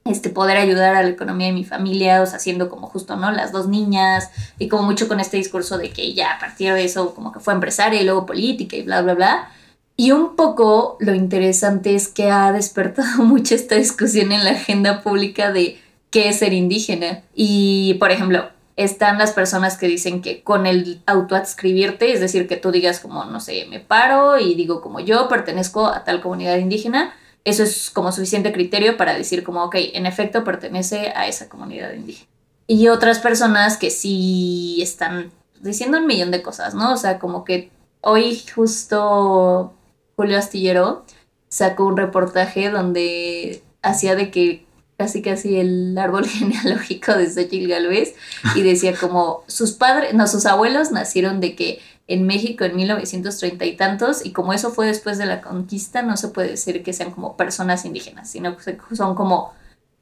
este, 0.05 0.29
poder 0.29 0.59
ayudar 0.59 0.94
a 0.94 1.02
la 1.02 1.09
economía 1.09 1.46
de 1.46 1.55
mi 1.55 1.64
familia, 1.64 2.20
o 2.20 2.26
sea, 2.26 2.37
haciendo 2.37 2.68
como 2.68 2.87
justo, 2.88 3.16
¿no? 3.16 3.33
Las 3.33 3.50
dos 3.50 3.66
niñas, 3.66 4.29
y 4.59 4.68
como 4.68 4.83
mucho 4.83 5.09
con 5.09 5.18
este 5.18 5.38
discurso 5.38 5.79
de 5.79 5.92
que 5.92 6.12
ya 6.12 6.33
a 6.33 6.38
partir 6.38 6.74
de 6.74 6.85
eso 6.85 7.14
como 7.14 7.33
que 7.33 7.40
fue 7.40 7.55
empresaria 7.55 7.98
y 7.98 8.05
luego 8.05 8.26
política 8.26 8.76
y 8.76 8.83
bla, 8.83 9.00
bla, 9.00 9.14
bla. 9.14 9.50
Y 9.96 10.11
un 10.11 10.37
poco 10.37 10.98
lo 11.00 11.14
interesante 11.14 11.94
es 11.94 12.09
que 12.09 12.31
ha 12.31 12.52
despertado 12.52 13.22
mucho 13.24 13.55
esta 13.55 13.76
discusión 13.76 14.33
en 14.33 14.44
la 14.44 14.50
agenda 14.50 15.02
pública 15.02 15.50
de 15.50 15.81
qué 16.11 16.29
es 16.29 16.38
ser 16.38 16.53
indígena. 16.53 17.23
Y, 17.35 17.95
por 17.95 18.11
ejemplo, 18.11 18.49
están 18.77 19.19
las 19.19 19.33
personas 19.33 19.77
que 19.77 19.88
dicen 19.88 20.21
que 20.21 20.42
con 20.42 20.66
el 20.66 21.03
autoadscribirte, 21.07 22.12
es 22.12 22.21
decir, 22.21 22.47
que 22.47 22.57
tú 22.57 22.71
digas 22.71 23.01
como, 23.01 23.25
no 23.25 23.40
sé, 23.40 23.66
me 23.69 23.81
paro 23.81 24.38
y 24.38 24.55
digo 24.55 24.83
como 24.83 25.01
yo 25.01 25.29
pertenezco 25.29 25.87
a 25.87 26.05
tal 26.05 26.21
comunidad 26.21 26.59
indígena, 26.59 27.14
eso 27.45 27.62
es 27.62 27.90
como 27.90 28.12
suficiente 28.12 28.53
criterio 28.53 28.97
para 28.97 29.14
decir 29.14 29.45
como, 29.45 29.64
ok, 29.64 29.77
en 29.95 30.05
efecto 30.05 30.45
pertenece 30.45 31.12
a 31.14 31.27
esa 31.27 31.49
comunidad 31.49 31.92
indígena. 31.95 32.29
Y 32.66 32.88
otras 32.88 33.21
personas 33.21 33.77
que 33.77 33.90
sí 33.90 34.81
están 34.83 35.31
diciendo 35.61 35.99
un 35.99 36.07
millón 36.07 36.31
de 36.31 36.42
cosas, 36.42 36.75
¿no? 36.75 36.92
O 36.92 36.97
sea, 36.97 37.19
como 37.19 37.45
que 37.45 37.71
hoy 38.01 38.42
justo 38.55 39.73
Julio 40.16 40.38
Astillero 40.38 41.05
sacó 41.49 41.85
un 41.87 41.97
reportaje 41.97 42.69
donde 42.69 43.62
hacía 43.81 44.16
de 44.16 44.31
que 44.31 44.65
casi 44.97 45.23
casi 45.23 45.57
el 45.57 45.97
árbol 45.99 46.27
genealógico 46.29 47.13
de 47.15 47.31
Xochitl 47.31 47.69
Galvez 47.69 48.15
y 48.55 48.63
decía 48.63 48.95
como 48.97 49.45
sus 49.47 49.73
padres, 49.73 50.15
no, 50.15 50.27
sus 50.27 50.47
abuelos 50.47 50.91
nacieron 50.91 51.41
de 51.41 51.55
que 51.55 51.81
en 52.09 52.25
México 52.27 52.65
en 52.65 52.77
1930 52.77 53.65
y 53.65 53.77
tantos 53.77 54.25
y 54.25 54.33
como 54.33 54.53
eso 54.53 54.71
fue 54.71 54.87
después 54.87 55.19
de 55.19 55.27
la 55.27 55.43
conquista 55.43 56.03
no 56.03 56.17
se 56.17 56.29
puede 56.29 56.51
decir 56.51 56.83
que 56.83 56.93
sean 56.93 57.11
como 57.11 57.37
personas 57.37 57.85
indígenas, 57.85 58.31
sino 58.31 58.57
que 58.57 58.79
son 58.95 59.15
como 59.15 59.53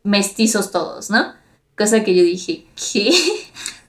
mestizos 0.02 0.70
todos, 0.70 1.10
¿no? 1.10 1.32
Cosa 1.76 2.04
que 2.04 2.14
yo 2.14 2.22
dije, 2.22 2.66
¿qué? 2.76 3.10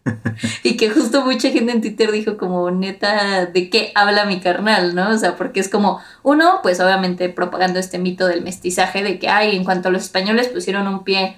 y 0.63 0.77
que 0.77 0.89
justo 0.89 1.25
mucha 1.25 1.49
gente 1.49 1.71
en 1.71 1.81
Twitter 1.81 2.11
dijo 2.11 2.37
como, 2.37 2.69
neta, 2.71 3.47
¿de 3.47 3.69
qué 3.69 3.91
habla 3.95 4.25
mi 4.25 4.39
carnal, 4.39 4.95
no? 4.95 5.09
O 5.09 5.17
sea, 5.17 5.35
porque 5.35 5.59
es 5.59 5.69
como, 5.69 5.99
uno, 6.23 6.59
pues 6.61 6.79
obviamente 6.79 7.29
propagando 7.29 7.79
este 7.79 7.97
mito 7.97 8.27
del 8.27 8.43
mestizaje, 8.43 9.03
de 9.03 9.19
que, 9.19 9.29
ay, 9.29 9.55
en 9.55 9.63
cuanto 9.63 9.89
a 9.89 9.91
los 9.91 10.03
españoles 10.03 10.47
pusieron 10.49 10.87
un 10.87 11.03
pie 11.03 11.37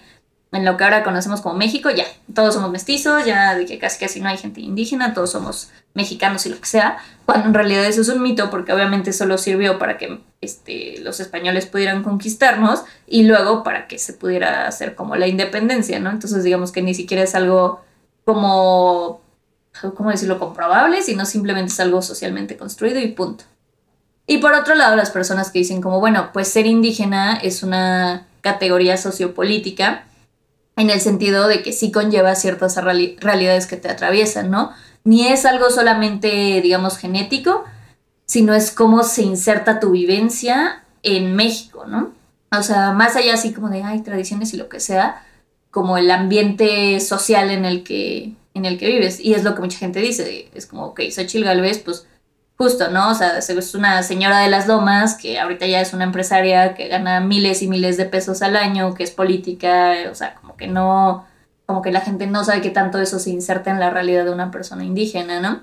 en 0.51 0.65
lo 0.65 0.77
que 0.77 0.83
ahora 0.85 1.03
conocemos 1.03 1.41
como 1.41 1.55
México, 1.55 1.89
ya, 1.89 2.05
todos 2.33 2.53
somos 2.53 2.71
mestizos, 2.71 3.25
ya 3.25 3.55
de 3.55 3.65
que 3.65 3.79
casi 3.79 3.99
casi 3.99 4.21
no 4.21 4.29
hay 4.29 4.37
gente 4.37 4.61
indígena, 4.61 5.13
todos 5.13 5.31
somos 5.31 5.69
mexicanos 5.93 6.45
y 6.45 6.49
lo 6.49 6.59
que 6.59 6.67
sea, 6.67 6.97
cuando 7.25 7.47
en 7.47 7.53
realidad 7.53 7.85
eso 7.85 8.01
es 8.01 8.09
un 8.09 8.21
mito 8.21 8.49
porque 8.49 8.71
obviamente 8.71 9.11
solo 9.11 9.37
sirvió 9.37 9.77
para 9.77 9.97
que 9.97 10.19
este, 10.39 10.99
los 11.01 11.19
españoles 11.19 11.65
pudieran 11.65 12.03
conquistarnos 12.03 12.83
y 13.07 13.23
luego 13.23 13.63
para 13.63 13.87
que 13.87 13.99
se 13.99 14.13
pudiera 14.13 14.67
hacer 14.67 14.95
como 14.95 15.15
la 15.15 15.27
independencia, 15.27 15.99
¿no? 15.99 16.11
Entonces 16.11 16.43
digamos 16.43 16.71
que 16.71 16.81
ni 16.81 16.93
siquiera 16.93 17.23
es 17.23 17.35
algo 17.35 17.81
como, 18.27 19.21
¿cómo 19.95 20.11
decirlo?, 20.11 20.37
comprobable, 20.37 21.01
sino 21.01 21.25
simplemente 21.25 21.71
es 21.71 21.79
algo 21.79 22.01
socialmente 22.01 22.57
construido 22.57 22.99
y 22.99 23.07
punto. 23.07 23.45
Y 24.25 24.39
por 24.39 24.51
otro 24.53 24.75
lado, 24.75 24.97
las 24.97 25.11
personas 25.11 25.49
que 25.49 25.59
dicen 25.59 25.81
como, 25.81 26.01
bueno, 26.01 26.31
pues 26.33 26.49
ser 26.49 26.65
indígena 26.65 27.37
es 27.37 27.63
una 27.63 28.27
categoría 28.41 28.97
sociopolítica 28.97 30.03
en 30.75 30.89
el 30.89 30.99
sentido 30.99 31.47
de 31.47 31.63
que 31.63 31.71
sí 31.71 31.89
conlleva 31.89 32.35
ciertas 32.35 32.75
realidades 32.75 33.65
que 33.65 33.77
te 33.77 33.89
atraviesan, 33.89 34.51
¿no? 34.51 34.73
Ni 35.05 35.25
es 35.25 35.45
algo 35.45 35.69
solamente, 35.69 36.59
digamos, 36.61 36.97
genético, 36.97 37.63
sino 38.25 38.53
es 38.53 38.71
cómo 38.71 39.03
se 39.03 39.21
inserta 39.21 39.79
tu 39.79 39.91
vivencia 39.91 40.83
en 41.01 41.33
México, 41.33 41.85
¿no? 41.87 42.11
O 42.51 42.61
sea, 42.61 42.91
más 42.91 43.15
allá 43.15 43.35
así 43.35 43.53
como 43.53 43.69
de, 43.69 43.83
ay, 43.83 44.01
tradiciones 44.01 44.53
y 44.53 44.57
lo 44.57 44.67
que 44.67 44.81
sea, 44.81 45.23
como 45.71 45.97
el 45.97 46.09
ambiente 46.11 46.99
social 46.99 47.51
en 47.51 47.65
el 47.65 47.83
que, 47.83 48.33
en 48.53 48.65
el 48.65 48.77
que 48.77 48.87
vives. 48.87 49.19
Y 49.19 49.33
es 49.33 49.43
lo 49.43 49.55
que 49.55 49.61
mucha 49.61 49.77
gente 49.77 49.99
dice, 49.99 50.49
es 50.53 50.65
como, 50.65 50.85
ok, 50.87 51.01
Xochitl 51.11 51.43
Galvez, 51.43 51.79
pues 51.79 52.07
justo, 52.57 52.89
¿no? 52.89 53.11
O 53.11 53.13
sea, 53.13 53.37
es 53.37 53.75
una 53.75 54.01
señora 54.03 54.39
de 54.39 54.49
las 54.49 54.67
lomas 54.67 55.15
que 55.15 55.39
ahorita 55.39 55.67
ya 55.67 55.79
es 55.79 55.93
una 55.93 56.05
empresaria 56.05 56.73
que 56.73 56.87
gana 56.87 57.19
miles 57.19 57.61
y 57.61 57.67
miles 57.67 57.97
de 57.97 58.05
pesos 58.05 58.41
al 58.41 58.55
año, 58.55 58.95
que 58.95 59.03
es 59.03 59.11
política, 59.11 59.93
o 60.11 60.15
sea, 60.15 60.35
como 60.35 60.57
que 60.57 60.67
no, 60.67 61.25
como 61.67 61.81
que 61.81 61.91
la 61.91 62.01
gente 62.01 62.25
no 62.25 62.43
sabe 62.43 62.61
que 62.61 62.71
tanto 62.71 62.99
eso 62.99 63.19
se 63.19 63.29
inserta 63.29 63.69
en 63.69 63.79
la 63.79 63.91
realidad 63.91 64.25
de 64.25 64.31
una 64.31 64.49
persona 64.49 64.83
indígena, 64.83 65.39
¿no? 65.39 65.59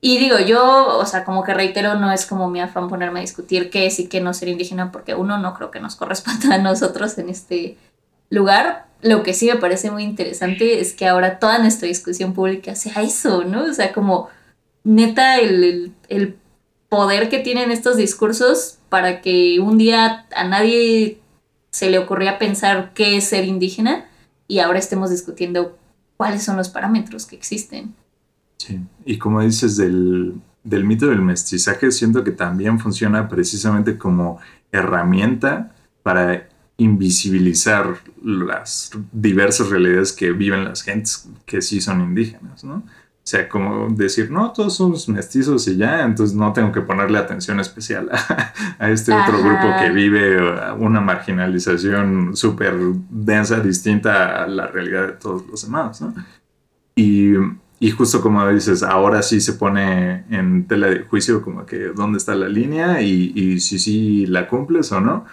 Y 0.00 0.18
digo, 0.18 0.38
yo, 0.38 0.98
o 0.98 1.06
sea, 1.06 1.24
como 1.24 1.42
que 1.42 1.54
reitero, 1.54 1.94
no 1.94 2.12
es 2.12 2.26
como 2.26 2.48
mi 2.48 2.60
afán 2.60 2.88
ponerme 2.88 3.20
a 3.20 3.22
discutir 3.22 3.70
qué 3.70 3.86
es 3.86 3.98
y 3.98 4.08
qué 4.08 4.20
no 4.20 4.34
ser 4.34 4.48
indígena, 4.48 4.92
porque 4.92 5.14
uno 5.14 5.38
no 5.38 5.54
creo 5.54 5.70
que 5.70 5.80
nos 5.80 5.96
corresponda 5.96 6.54
a 6.56 6.58
nosotros 6.58 7.16
en 7.18 7.28
este 7.28 7.78
lugar. 8.30 8.85
Lo 9.02 9.22
que 9.22 9.34
sí 9.34 9.46
me 9.46 9.56
parece 9.56 9.90
muy 9.90 10.02
interesante 10.02 10.80
es 10.80 10.92
que 10.92 11.06
ahora 11.06 11.38
toda 11.38 11.58
nuestra 11.58 11.88
discusión 11.88 12.32
pública 12.32 12.74
sea 12.74 13.02
eso, 13.02 13.44
¿no? 13.44 13.64
O 13.64 13.72
sea, 13.72 13.92
como 13.92 14.28
neta 14.84 15.38
el, 15.38 15.92
poder 16.88 17.28
que 17.28 17.40
tienen 17.40 17.72
estos 17.72 17.96
discursos 17.96 18.78
para 18.88 19.20
que 19.20 19.58
un 19.60 19.76
día 19.76 20.24
a 20.34 20.44
nadie 20.44 21.20
se 21.70 21.90
le 21.90 21.98
ocurría 21.98 22.38
pensar 22.38 22.92
qué 22.94 23.16
es 23.16 23.24
ser 23.24 23.44
indígena 23.44 24.06
y 24.46 24.60
ahora 24.60 24.78
estemos 24.78 25.10
discutiendo 25.10 25.76
cuáles 26.16 26.44
son 26.44 26.56
los 26.56 26.68
parámetros 26.68 27.26
que 27.26 27.34
existen. 27.34 27.94
Sí, 28.56 28.80
y 29.04 29.18
como 29.18 29.42
dices 29.42 29.76
del, 29.76 30.34
del 30.62 30.84
mito 30.84 31.08
del 31.08 31.20
mestizaje, 31.20 31.90
siento 31.90 32.22
que 32.22 32.30
también 32.30 32.78
funciona 32.78 33.28
precisamente 33.28 33.98
como 33.98 34.38
herramienta 34.70 35.74
para 36.02 36.48
invisibilizar 36.78 37.96
las 38.22 38.90
diversas 39.12 39.70
realidades 39.70 40.12
que 40.12 40.32
viven 40.32 40.64
las 40.64 40.82
gentes 40.82 41.28
que 41.46 41.62
sí 41.62 41.80
son 41.80 42.00
indígenas, 42.02 42.64
¿no? 42.64 42.82
O 43.26 43.28
sea, 43.28 43.48
como 43.48 43.88
decir, 43.88 44.30
no, 44.30 44.52
todos 44.52 44.76
somos 44.76 45.08
mestizos 45.08 45.66
y 45.66 45.76
ya, 45.76 46.04
entonces 46.04 46.36
no 46.36 46.52
tengo 46.52 46.70
que 46.70 46.80
ponerle 46.80 47.18
atención 47.18 47.58
especial 47.58 48.08
a, 48.78 48.90
este 48.90 49.12
otro 49.12 49.42
grupo 49.42 49.66
que 49.80 49.90
vive 49.90 50.38
una 50.78 51.00
marginalización 51.00 52.36
súper 52.36 52.76
densa, 53.10 53.58
distinta 53.58 54.44
a 54.44 54.46
la 54.46 54.68
realidad 54.68 55.08
de 55.08 55.12
todos 55.14 55.44
los 55.48 55.64
demás, 55.64 56.00
¿no? 56.02 56.14
Y, 56.94 57.32
y, 57.80 57.90
justo 57.90 58.20
como 58.22 58.48
dices, 58.48 58.84
ahora 58.84 59.22
sí 59.22 59.40
se 59.40 59.54
pone 59.54 60.24
en 60.30 60.68
tela 60.68 60.86
de 60.86 61.00
juicio 61.00 61.42
como 61.42 61.66
que 61.66 61.88
dónde 61.96 62.18
está 62.18 62.36
la 62.36 62.48
línea 62.48 63.02
y, 63.02 63.32
y 63.34 63.58
si 63.58 63.80
sí 63.80 64.26
la 64.26 64.46
cumples 64.46 64.92
o 64.92 65.00
no. 65.00 65.24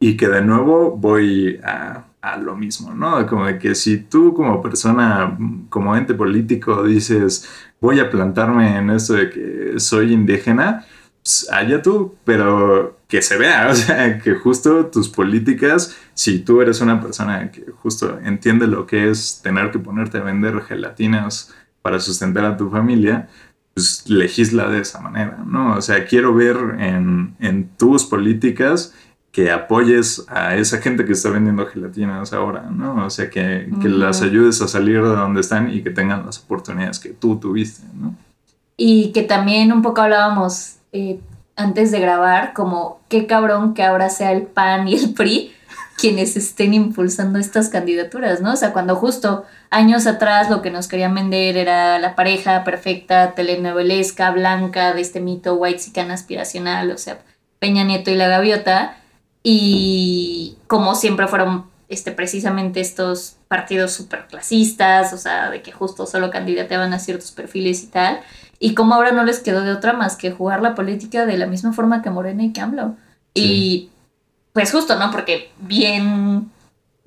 Y 0.00 0.16
que 0.16 0.28
de 0.28 0.42
nuevo 0.42 0.96
voy 0.96 1.60
a 1.64 2.04
a 2.24 2.38
lo 2.38 2.56
mismo, 2.56 2.94
¿no? 2.94 3.26
Como 3.26 3.46
de 3.46 3.58
que 3.58 3.74
si 3.74 3.98
tú 3.98 4.32
como 4.32 4.62
persona, 4.62 5.36
como 5.68 5.94
ente 5.94 6.14
político 6.14 6.82
dices, 6.82 7.46
voy 7.80 8.00
a 8.00 8.10
plantarme 8.10 8.78
en 8.78 8.90
esto 8.90 9.12
de 9.12 9.30
que 9.30 9.74
soy 9.78 10.14
indígena, 10.14 10.86
pues 11.22 11.46
allá 11.52 11.82
tú, 11.82 12.14
pero 12.24 12.98
que 13.08 13.20
se 13.20 13.36
vea, 13.36 13.68
o 13.70 13.74
sea, 13.74 14.18
que 14.18 14.34
justo 14.36 14.86
tus 14.86 15.08
políticas, 15.10 15.96
si 16.14 16.38
tú 16.38 16.62
eres 16.62 16.80
una 16.80 17.00
persona 17.00 17.50
que 17.50 17.66
justo 17.82 18.18
entiende 18.24 18.66
lo 18.66 18.86
que 18.86 19.10
es 19.10 19.40
tener 19.42 19.70
que 19.70 19.78
ponerte 19.78 20.18
a 20.18 20.22
vender 20.22 20.62
gelatinas 20.62 21.54
para 21.82 22.00
sustentar 22.00 22.46
a 22.46 22.56
tu 22.56 22.70
familia, 22.70 23.28
pues 23.74 24.08
legisla 24.08 24.68
de 24.70 24.80
esa 24.80 25.00
manera, 25.00 25.44
¿no? 25.46 25.76
O 25.76 25.82
sea, 25.82 26.06
quiero 26.06 26.34
ver 26.34 26.56
en, 26.78 27.34
en 27.40 27.68
tus 27.76 28.04
políticas 28.04 28.94
que 29.34 29.50
apoyes 29.50 30.24
a 30.28 30.54
esa 30.54 30.78
gente 30.78 31.04
que 31.04 31.10
está 31.10 31.28
vendiendo 31.28 31.66
gelatinas 31.66 32.32
ahora, 32.32 32.70
¿no? 32.70 33.04
O 33.04 33.10
sea, 33.10 33.28
que, 33.28 33.66
las 33.82 34.22
ayudes 34.22 34.62
a 34.62 34.68
salir 34.68 35.02
de 35.02 35.08
donde 35.08 35.40
están 35.40 35.74
y 35.74 35.82
que 35.82 35.90
tengan 35.90 36.24
las 36.24 36.38
oportunidades 36.38 37.00
que 37.00 37.08
tú 37.08 37.40
tuviste, 37.40 37.82
¿no? 37.94 38.14
Y 38.76 39.10
que 39.10 39.22
también 39.22 39.72
un 39.72 39.82
poco 39.82 40.02
hablábamos 40.02 40.76
eh, 40.92 41.18
antes 41.56 41.90
de 41.90 41.98
grabar, 41.98 42.52
como 42.52 43.00
qué 43.08 43.26
cabrón 43.26 43.74
que 43.74 43.82
ahora 43.82 44.08
sea 44.08 44.30
el 44.30 44.42
PAN 44.42 44.86
y 44.86 44.94
el 44.94 45.14
PRI 45.14 45.50
quienes 45.96 46.36
estén 46.36 46.72
impulsando 46.72 47.40
estas 47.40 47.68
candidaturas, 47.68 48.40
¿no? 48.40 48.52
O 48.52 48.56
sea, 48.56 48.72
cuando 48.72 48.94
justo 48.94 49.46
años 49.70 50.06
atrás 50.06 50.48
lo 50.48 50.62
que 50.62 50.70
nos 50.70 50.86
querían 50.86 51.14
vender 51.14 51.56
era 51.56 51.98
la 51.98 52.14
pareja 52.14 52.62
perfecta, 52.62 53.32
telenovelesca, 53.34 54.30
blanca, 54.30 54.92
de 54.92 55.00
este 55.00 55.20
mito 55.20 55.54
white 55.54 55.82
aspiracional, 56.08 56.92
o 56.92 56.98
sea, 56.98 57.18
Peña 57.58 57.82
Nieto 57.82 58.12
y 58.12 58.14
la 58.14 58.28
Gaviota, 58.28 58.96
y 59.46 60.56
como 60.66 60.94
siempre 60.96 61.28
fueron 61.28 61.66
este, 61.88 62.10
precisamente 62.10 62.80
estos 62.80 63.36
partidos 63.46 63.92
superclasistas, 63.92 65.12
o 65.12 65.18
sea, 65.18 65.50
de 65.50 65.62
que 65.62 65.70
justo 65.70 66.06
solo 66.06 66.30
candidateaban 66.30 66.94
a 66.94 66.98
ciertos 66.98 67.30
perfiles 67.30 67.84
y 67.84 67.86
tal, 67.88 68.20
y 68.58 68.74
cómo 68.74 68.94
ahora 68.94 69.12
no 69.12 69.22
les 69.22 69.40
quedó 69.40 69.60
de 69.60 69.72
otra 69.72 69.92
más 69.92 70.16
que 70.16 70.32
jugar 70.32 70.62
la 70.62 70.74
política 70.74 71.26
de 71.26 71.36
la 71.36 71.46
misma 71.46 71.74
forma 71.74 72.00
que 72.00 72.10
Morena 72.10 72.42
y 72.42 72.52
que 72.52 72.62
AMLO. 72.62 72.96
Y 73.34 73.90
pues 74.54 74.72
justo, 74.72 74.96
¿no? 74.96 75.10
Porque 75.10 75.52
bien 75.58 76.50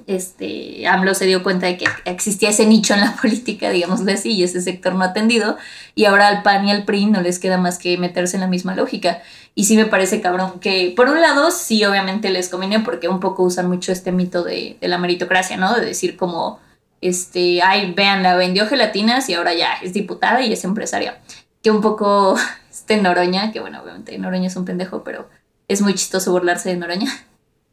este, 0.06 0.88
AMLO 0.88 1.14
se 1.16 1.26
dio 1.26 1.44
cuenta 1.44 1.66
de 1.66 1.78
que 1.78 1.86
existía 2.06 2.50
ese 2.50 2.66
nicho 2.66 2.94
en 2.94 3.02
la 3.02 3.16
política, 3.22 3.70
digámoslo 3.70 4.12
así, 4.12 4.32
y 4.34 4.44
ese 4.44 4.62
sector 4.62 4.94
no 4.96 5.04
atendido, 5.04 5.58
y 5.96 6.06
ahora 6.06 6.28
al 6.28 6.44
PAN 6.44 6.68
y 6.68 6.72
al 6.72 6.86
PRI 6.86 7.08
no 7.08 7.22
les 7.22 7.40
queda 7.40 7.58
más 7.58 7.78
que 7.78 7.98
meterse 7.98 8.38
en 8.38 8.42
la 8.42 8.48
misma 8.48 8.76
lógica. 8.76 9.22
Y 9.56 9.66
sí 9.66 9.76
me 9.76 9.86
parece 9.86 10.22
cabrón 10.22 10.60
que, 10.60 10.94
por 10.96 11.10
un 11.10 11.20
lado, 11.20 11.50
sí 11.50 11.84
obviamente 11.84 12.30
les 12.30 12.50
conviene 12.50 12.80
porque 12.82 13.08
un 13.10 13.20
poco 13.20 13.44
usan 13.44 13.68
mucho 13.68 13.92
este 13.92 14.12
mito 14.12 14.44
de, 14.44 14.78
de 14.80 14.88
la 14.88 15.00
meritocracia, 15.00 15.58
¿no? 15.58 15.74
De 15.76 15.84
decir 15.84 16.16
como, 16.16 16.60
este, 17.02 17.62
ay, 17.64 17.94
vean, 17.94 18.24
la 18.24 18.36
vendió 18.36 18.68
gelatinas 18.68 19.30
y 19.30 19.34
ahora 19.34 19.54
ya 19.54 19.74
es 19.82 19.94
diputada 19.94 20.42
y 20.42 20.54
es 20.54 20.64
empresaria. 20.64 21.20
Que 21.64 21.72
un 21.72 21.82
poco, 21.82 22.38
este 22.72 22.98
Noroña, 22.98 23.52
que 23.52 23.60
bueno, 23.60 23.82
obviamente 23.82 24.18
Noroña 24.18 24.48
es 24.48 24.56
un 24.56 24.66
pendejo, 24.66 25.04
pero 25.04 25.28
es 25.68 25.82
muy 25.82 25.96
chistoso 25.96 26.32
burlarse 26.32 26.70
de 26.70 26.78
Noroña, 26.78 27.12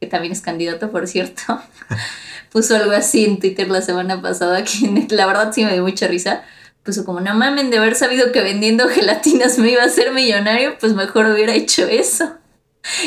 que 0.01 0.07
también 0.07 0.33
es 0.33 0.41
candidato, 0.41 0.91
por 0.91 1.07
cierto. 1.07 1.61
Puso 2.53 2.77
algo 2.77 2.93
así 2.93 3.25
en 3.25 3.41
Twitter 3.41 3.69
la 3.69 3.83
semana 3.83 4.21
pasada, 4.21 4.65
que 4.65 5.07
la 5.15 5.27
verdad 5.27 5.53
sí 5.53 5.65
me 5.65 5.73
dio 5.73 5.83
mucha 5.83 6.07
risa. 6.07 6.45
Puso 6.83 7.05
como, 7.05 7.21
no 7.21 7.35
mamen, 7.35 7.71
de 7.71 7.79
haber 7.79 7.95
sabido 7.95 8.31
que 8.33 8.43
vendiendo 8.43 8.89
gelatinas 8.89 9.59
me 9.59 9.71
iba 9.71 9.83
a 9.83 9.89
ser 9.89 10.13
millonario, 10.13 10.79
pues 10.79 10.95
mejor 10.95 11.27
hubiera 11.27 11.55
hecho 11.55 11.87
eso. 11.87 12.35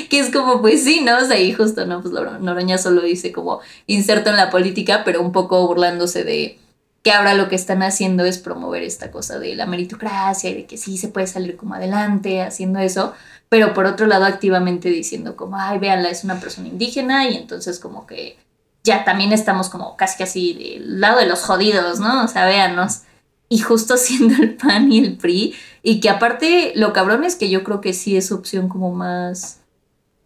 Que 0.10 0.20
es 0.20 0.32
como, 0.32 0.60
pues 0.60 0.84
sí, 0.84 1.02
¿no? 1.02 1.18
O 1.18 1.26
sea, 1.26 1.36
ahí 1.36 1.54
justo, 1.54 1.86
¿no? 1.86 2.02
Pues 2.02 2.12
Noroña 2.12 2.80
solo 2.80 3.02
dice 3.02 3.32
como 3.32 3.62
inserto 3.86 4.32
en 4.32 4.38
la 4.38 4.50
política, 4.50 5.04
pero 5.06 5.22
un 5.22 5.32
poco 5.32 5.68
burlándose 5.68 6.24
de 6.24 6.58
que 7.04 7.14
ahora 7.14 7.36
lo 7.36 7.48
que 7.48 7.56
están 7.56 7.84
haciendo 7.84 8.26
es 8.26 8.38
promover 8.38 8.84
esta 8.84 9.12
cosa 9.12 9.40
de 9.40 9.56
la 9.56 9.66
meritocracia 9.66 10.50
y 10.50 10.56
de 10.56 10.66
que 10.66 10.78
sí 10.78 10.98
se 10.98 11.08
puede 11.08 11.28
salir 11.28 11.56
como 11.56 11.76
adelante 11.76 12.42
haciendo 12.42 12.80
eso, 12.80 13.14
pero 13.50 13.74
por 13.74 13.86
otro 13.86 14.08
lado 14.08 14.26
activamente 14.26 14.90
diciendo 14.90 15.36
como, 15.36 15.58
ay, 15.58 15.80
véanla, 15.80 16.10
es 16.10 16.24
una 16.24 16.40
persona 16.40 16.68
indígena 16.68 17.28
y 17.30 17.38
entonces 17.38 17.80
como 17.80 18.06
que 18.06 18.38
ya 18.84 19.04
también 19.04 19.34
estamos 19.34 19.70
como 19.70 19.96
casi 19.98 20.18
casi 20.18 20.54
del 20.54 21.02
lado 21.02 21.20
de 21.20 21.28
los 21.28 21.44
jodidos, 21.44 22.00
¿no? 22.00 22.24
O 22.24 22.28
sea, 22.28 22.46
véanos. 22.46 23.02
Y 23.50 23.60
justo 23.60 23.98
siendo 23.98 24.42
el 24.42 24.56
PAN 24.56 24.92
y 24.92 25.00
el 25.00 25.18
PRI, 25.18 25.56
y 25.84 26.00
que 26.00 26.10
aparte 26.10 26.74
lo 26.76 26.94
cabrón 26.94 27.24
es 27.24 27.36
que 27.36 27.50
yo 27.50 27.64
creo 27.64 27.82
que 27.82 27.94
sí 27.94 28.18
es 28.18 28.32
opción 28.32 28.68
como 28.68 28.92
más, 28.92 29.62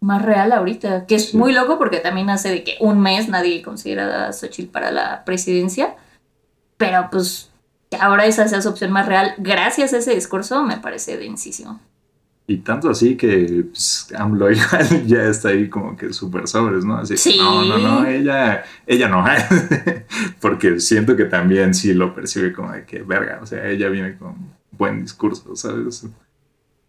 más 0.00 0.22
real 0.22 0.52
ahorita, 0.52 1.06
que 1.06 1.14
es 1.14 1.34
muy 1.34 1.52
loco 1.52 1.78
porque 1.78 1.98
también 1.98 2.30
hace 2.30 2.50
de 2.50 2.64
que 2.64 2.76
un 2.80 3.00
mes 3.00 3.28
nadie 3.28 3.62
considera 3.62 4.26
a 4.26 4.32
Xochitl 4.32 4.72
para 4.72 4.90
la 4.90 5.24
presidencia, 5.24 5.96
pero 6.76 7.08
pues 7.10 7.50
que 7.90 7.96
ahora 7.96 8.26
esa 8.26 8.48
sea 8.48 8.62
su 8.62 8.70
opción 8.70 8.90
más 8.90 9.06
real, 9.06 9.34
gracias 9.38 9.92
a 9.92 9.98
ese 9.98 10.14
discurso, 10.14 10.64
me 10.64 10.78
parece 10.78 11.16
densísimo. 11.16 11.78
Y 12.52 12.58
tanto 12.58 12.90
así 12.90 13.16
que 13.16 13.64
pues, 13.70 14.08
AMLO 14.14 14.50
ya 15.06 15.22
está 15.24 15.48
ahí 15.48 15.70
como 15.70 15.96
que 15.96 16.12
súper 16.12 16.46
sobres, 16.46 16.84
¿no? 16.84 16.98
Así 16.98 17.14
que 17.14 17.38
no, 17.38 17.64
no, 17.64 17.78
no, 17.78 18.06
ella, 18.06 18.62
ella 18.86 19.08
no. 19.08 19.24
Porque 20.40 20.78
siento 20.78 21.16
que 21.16 21.24
también 21.24 21.72
sí 21.72 21.94
lo 21.94 22.14
percibe 22.14 22.52
como 22.52 22.72
de 22.72 22.84
que 22.84 23.02
verga, 23.02 23.38
o 23.42 23.46
sea, 23.46 23.66
ella 23.66 23.88
viene 23.88 24.18
con 24.18 24.34
buen 24.70 25.00
discurso, 25.00 25.56
¿sabes? 25.56 26.04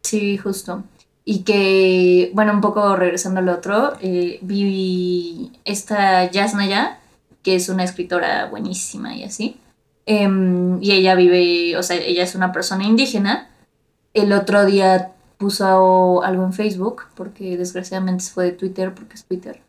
Sí, 0.02 0.38
justo. 0.38 0.84
Y 1.24 1.44
que, 1.44 2.32
bueno, 2.34 2.52
un 2.52 2.60
poco 2.60 2.98
regresando 2.98 3.40
al 3.40 3.48
otro, 3.48 3.94
eh, 4.02 4.40
vi 4.42 5.50
esta 5.64 6.30
Yasnaya, 6.30 7.00
que 7.42 7.56
es 7.56 7.70
una 7.70 7.86
escritora 7.86 8.48
buenísima 8.48 9.16
y 9.16 9.24
así. 9.24 9.56
Em, 10.06 10.84
y 10.84 10.92
ella 10.92 11.16
vive, 11.16 11.78
o 11.78 11.84
sea, 11.84 11.96
ella 11.96 12.24
es 12.24 12.36
una 12.36 12.52
persona 12.52 12.84
indígena. 12.84 13.50
El 14.14 14.34
otro 14.34 14.66
día 14.66 15.13
puso 15.38 16.24
algo 16.24 16.44
en 16.44 16.54
Facebook, 16.54 17.04
porque 17.16 17.58
desgraciadamente 17.58 18.26
fue 18.26 18.46
de 18.46 18.52
Twitter, 18.52 18.94
porque 18.94 19.16
es 19.16 19.26
Twitter. 19.26 19.62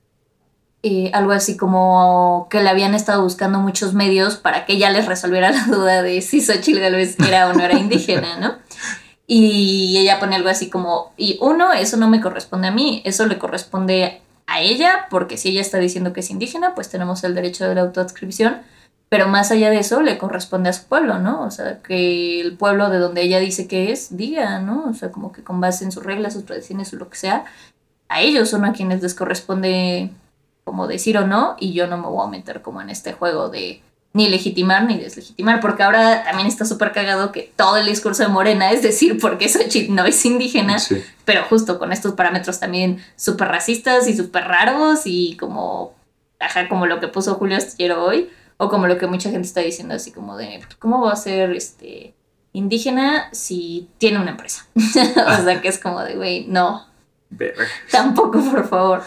Algo 1.15 1.33
así 1.33 1.57
como 1.57 2.47
que 2.51 2.63
le 2.63 2.69
habían 2.69 2.95
estado 2.95 3.23
buscando 3.23 3.59
muchos 3.59 3.95
medios 3.95 4.37
para 4.37 4.67
que 4.67 4.75
ella 4.75 4.91
les 4.91 5.07
resolviera 5.07 5.51
la 5.53 5.65
duda 5.65 6.03
de 6.03 6.21
si 6.21 6.43
Xochitl 6.43 6.81
Galvez 6.81 7.19
era 7.21 7.49
o 7.49 7.55
no 7.55 7.65
era 7.65 7.79
indígena, 7.79 8.39
¿no? 8.39 8.57
Y 9.27 9.97
ella 9.99 10.21
pone 10.21 10.37
algo 10.37 10.51
así 10.51 10.69
como, 10.69 11.13
y 11.17 11.39
uno, 11.41 11.73
eso 11.73 11.97
no 11.97 12.09
me 12.09 12.21
corresponde 12.21 12.69
a 12.69 12.71
mí, 12.71 13.01
eso 13.07 13.25
le 13.25 13.39
corresponde 13.39 14.21
a 14.47 14.61
ella, 14.61 15.07
porque 15.09 15.39
si 15.39 15.49
ella 15.49 15.63
está 15.63 15.79
diciendo 15.79 16.13
que 16.13 16.21
es 16.21 16.31
indígena, 16.31 16.75
pues 16.75 16.91
tenemos 16.91 17.25
el 17.25 17.35
derecho 17.35 17.67
de 17.67 17.75
la 17.75 17.81
autoadscripción 17.81 18.61
pero 19.15 19.29
más 19.29 19.53
allá 19.53 19.71
de 19.71 19.79
eso 19.79 20.03
le 20.03 20.19
corresponde 20.19 20.71
a 20.71 20.73
su 20.73 20.87
pueblo, 20.87 21.21
¿no? 21.21 21.45
O 21.45 21.51
sea, 21.53 21.81
que 21.83 22.41
el 22.41 22.57
pueblo 22.57 22.91
de 22.91 22.99
donde 22.99 23.23
ella 23.23 23.39
dice 23.39 23.69
que 23.69 23.93
es, 23.93 24.17
diga, 24.17 24.59
¿no? 24.59 24.87
O 24.91 24.93
sea, 24.93 25.13
como 25.13 25.31
que 25.31 25.45
con 25.45 25.61
base 25.61 25.85
en 25.85 25.93
sus 25.93 26.03
reglas, 26.03 26.33
sus 26.33 26.45
tradiciones 26.45 26.93
o 26.93 26.97
lo 26.97 27.09
que 27.09 27.17
sea, 27.17 27.45
a 28.09 28.23
ellos 28.23 28.51
son 28.51 28.65
a 28.65 28.73
quienes 28.73 29.03
les 29.03 29.15
corresponde 29.15 30.11
como 30.65 30.89
decir 30.89 31.17
o 31.17 31.29
no, 31.29 31.55
y 31.61 31.75
yo 31.75 31.87
no 31.87 31.97
me 31.97 32.09
voy 32.09 32.27
a 32.27 32.29
meter 32.29 32.61
como 32.61 32.83
en 32.83 32.91
este 32.91 33.13
juego 33.13 33.51
de 33.51 33.83
ni 34.15 34.29
legitimar 34.29 34.83
ni 34.83 34.99
deslegitimar, 34.99 35.61
porque 35.61 35.85
ahora 35.85 36.25
también 36.25 36.49
está 36.49 36.65
súper 36.65 36.91
cagado 36.91 37.31
que 37.31 37.53
todo 37.55 37.77
el 37.77 37.87
discurso 37.87 38.25
de 38.25 38.31
Morena 38.31 38.73
es 38.73 38.83
decir 38.83 39.21
porque 39.21 39.49
Xochitl 39.49 39.95
no 39.95 40.07
es 40.07 40.25
indígena, 40.25 40.79
pero 41.25 41.45
justo 41.45 41.79
con 41.79 41.93
estos 41.93 42.15
parámetros 42.15 42.59
también 42.59 43.01
súper 43.15 43.47
racistas 43.47 44.09
y 44.09 44.17
súper 44.17 44.43
raros 44.49 45.03
y 45.05 45.37
como, 45.37 45.95
ajá, 46.41 46.69
como 46.69 46.87
lo 46.87 46.99
que 46.99 47.07
puso 47.07 47.37
Julio 47.37 47.59
Astillero 47.59 48.05
hoy, 48.05 48.29
o 48.57 48.69
como 48.69 48.87
lo 48.87 48.99
que 48.99 49.07
mucha 49.07 49.31
gente 49.31 49.47
está 49.47 49.61
diciendo, 49.61 49.95
así 49.95 50.13
como 50.13 50.37
de, 50.37 50.61
¿cómo 50.79 51.03
va 51.03 51.13
a 51.13 51.17
ser 51.17 51.53
este, 51.53 52.15
indígena 52.53 53.29
si 53.33 53.89
tiene 53.99 54.21
una 54.21 54.33
empresa? 54.33 54.67
o 54.77 55.45
sea, 55.45 55.61
que 55.61 55.69
es 55.69 55.79
como 55.79 56.01
de, 56.01 56.17
güey, 56.17 56.47
no. 56.47 56.87
Tampoco, 57.91 58.41
por 58.51 58.69
favor. 58.69 59.03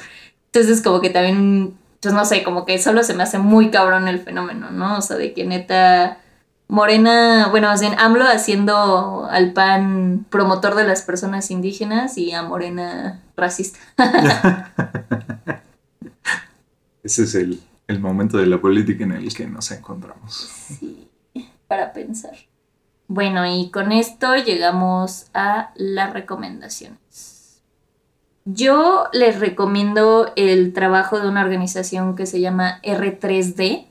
Entonces, 0.47 0.81
como 0.81 1.01
que 1.01 1.09
también, 1.09 1.77
pues 2.01 2.13
no 2.13 2.25
sé, 2.25 2.43
como 2.43 2.65
que 2.65 2.79
solo 2.79 3.03
se 3.03 3.13
me 3.13 3.23
hace 3.23 3.37
muy 3.37 3.71
cabrón 3.71 4.07
el 4.07 4.19
fenómeno, 4.19 4.69
¿no? 4.71 4.97
O 4.97 5.01
sea, 5.01 5.17
de 5.17 5.33
que 5.33 5.45
neta. 5.45 6.19
Morena, 6.69 7.47
bueno, 7.49 7.69
más 7.69 7.79
bien 7.79 7.95
AMLO 7.97 8.25
haciendo 8.25 9.25
al 9.31 9.53
PAN 9.53 10.25
promotor 10.29 10.75
de 10.75 10.83
las 10.83 11.01
personas 11.01 11.49
indígenas 11.49 12.17
y 12.17 12.33
a 12.33 12.43
Morena 12.43 13.21
racista. 13.37 13.79
Ese 17.03 17.23
es 17.23 17.35
el, 17.35 17.61
el 17.87 17.99
momento 17.99 18.37
de 18.37 18.47
la 18.47 18.59
política 18.59 19.03
en 19.03 19.13
el 19.13 19.33
que 19.33 19.47
nos 19.47 19.71
encontramos. 19.71 20.33
Sí, 20.33 21.09
para 21.67 21.93
pensar. 21.93 22.35
Bueno, 23.07 23.45
y 23.45 23.69
con 23.71 23.91
esto 23.91 24.35
llegamos 24.35 25.27
a 25.33 25.71
las 25.75 26.13
recomendaciones. 26.13 27.61
Yo 28.43 29.07
les 29.13 29.39
recomiendo 29.39 30.31
el 30.35 30.73
trabajo 30.73 31.19
de 31.19 31.27
una 31.27 31.41
organización 31.41 32.15
que 32.15 32.25
se 32.25 32.41
llama 32.41 32.81
R3D, 32.83 33.87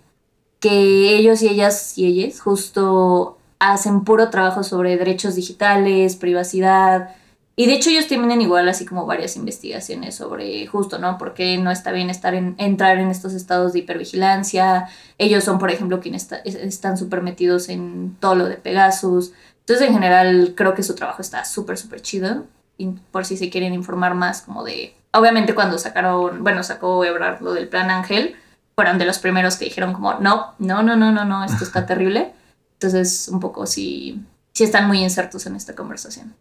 que 0.60 1.16
ellos 1.16 1.42
y 1.42 1.48
ellas 1.48 1.96
y 1.98 2.06
ellas 2.06 2.40
justo 2.40 3.38
hacen 3.58 4.04
puro 4.04 4.30
trabajo 4.30 4.62
sobre 4.62 4.96
derechos 4.96 5.34
digitales, 5.34 6.16
privacidad, 6.16 7.16
y 7.58 7.66
de 7.66 7.72
hecho 7.72 7.88
ellos 7.88 8.06
tienen 8.06 8.42
igual 8.42 8.68
así 8.68 8.84
como 8.84 9.06
varias 9.06 9.34
investigaciones 9.36 10.14
sobre 10.14 10.66
justo, 10.66 10.98
¿no? 10.98 11.16
Por 11.16 11.32
qué 11.32 11.56
no 11.56 11.70
está 11.70 11.90
bien 11.90 12.10
estar 12.10 12.34
en, 12.34 12.54
entrar 12.58 12.98
en 12.98 13.08
estos 13.08 13.32
estados 13.32 13.72
de 13.72 13.78
hipervigilancia. 13.78 14.88
Ellos 15.16 15.44
son, 15.44 15.58
por 15.58 15.70
ejemplo, 15.70 16.00
quienes 16.00 16.30
están 16.44 16.98
súper 16.98 17.22
metidos 17.22 17.70
en 17.70 18.14
todo 18.20 18.34
lo 18.34 18.44
de 18.46 18.56
Pegasus. 18.56 19.32
Entonces, 19.60 19.88
en 19.88 19.94
general, 19.94 20.52
creo 20.54 20.74
que 20.74 20.82
su 20.82 20.94
trabajo 20.94 21.22
está 21.22 21.46
súper, 21.46 21.78
súper 21.78 22.02
chido. 22.02 22.44
Y 22.76 22.88
por 23.10 23.24
si 23.24 23.38
se 23.38 23.48
quieren 23.48 23.72
informar 23.72 24.14
más 24.14 24.42
como 24.42 24.62
de... 24.62 24.94
Obviamente 25.12 25.54
cuando 25.54 25.78
sacaron, 25.78 26.44
bueno, 26.44 26.62
sacó 26.62 27.06
Ebrard 27.06 27.40
lo 27.40 27.54
del 27.54 27.68
Plan 27.68 27.90
Ángel, 27.90 28.36
fueron 28.74 28.98
de 28.98 29.06
los 29.06 29.18
primeros 29.18 29.56
que 29.56 29.64
dijeron 29.64 29.94
como, 29.94 30.12
no, 30.20 30.52
no, 30.58 30.82
no, 30.82 30.94
no, 30.94 31.10
no, 31.10 31.24
no, 31.24 31.42
esto 31.42 31.64
está 31.64 31.86
terrible. 31.86 32.34
Entonces, 32.74 33.28
un 33.28 33.40
poco 33.40 33.64
sí, 33.64 34.22
sí 34.52 34.64
están 34.64 34.86
muy 34.88 35.02
insertos 35.02 35.46
en 35.46 35.56
esta 35.56 35.74
conversación. 35.74 36.34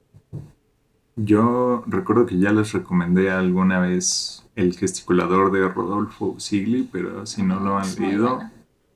Yo 1.16 1.84
recuerdo 1.88 2.26
que 2.26 2.38
ya 2.38 2.52
les 2.52 2.74
recomendé 2.74 3.32
alguna 3.32 3.80
vez 3.80 4.46
el 4.56 4.76
gesticulador 4.76 5.52
de 5.52 5.68
Rodolfo 5.70 6.36
Sigli, 6.40 6.88
pero 6.92 7.26
si 7.26 7.42
no 7.42 7.60
lo 7.60 7.78
han 7.78 7.96
leído, 7.96 8.42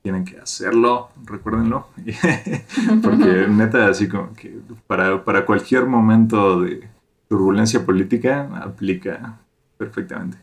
tienen 0.02 0.26
que 0.26 0.38
hacerlo, 0.38 1.10
recuérdenlo. 1.24 1.88
Porque 3.02 3.48
neta, 3.50 3.88
así 3.88 4.10
como 4.10 4.34
que 4.34 4.60
para, 4.88 5.24
para 5.24 5.46
cualquier 5.46 5.86
momento 5.86 6.62
de 6.62 6.90
turbulencia 7.30 7.86
política 7.86 8.50
aplica 8.62 9.38
perfectamente. 9.78 10.38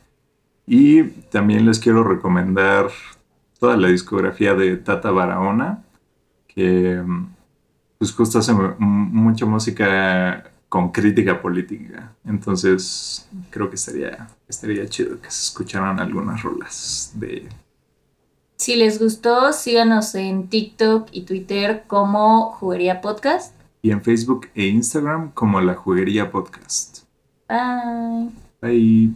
Y 0.66 1.02
también 1.04 1.66
les 1.66 1.78
quiero 1.78 2.04
recomendar 2.04 2.88
toda 3.58 3.76
la 3.76 3.88
discografía 3.88 4.54
de 4.54 4.76
Tata 4.76 5.10
Barahona, 5.10 5.84
que 6.48 7.02
pues 7.98 8.12
justo 8.12 8.38
hace 8.38 8.52
mucha 8.78 9.46
música 9.46 10.52
con 10.76 10.92
crítica 10.92 11.40
política. 11.40 12.12
Entonces, 12.26 13.26
creo 13.48 13.70
que 13.70 13.76
estaría, 13.76 14.28
estaría 14.46 14.86
chido 14.86 15.18
que 15.18 15.30
se 15.30 15.44
escucharan 15.44 15.98
algunas 15.98 16.42
rolas 16.42 17.12
de... 17.14 17.48
Si 18.56 18.76
les 18.76 18.98
gustó, 18.98 19.54
síganos 19.54 20.14
en 20.14 20.48
TikTok 20.48 21.08
y 21.12 21.22
Twitter 21.22 21.84
como 21.86 22.52
Juguería 22.52 23.00
Podcast. 23.00 23.54
Y 23.80 23.90
en 23.90 24.02
Facebook 24.02 24.48
e 24.54 24.66
Instagram 24.66 25.30
como 25.32 25.62
La 25.62 25.76
Juguería 25.76 26.30
Podcast. 26.30 27.04
Bye. 27.48 28.28
Bye. 28.60 29.14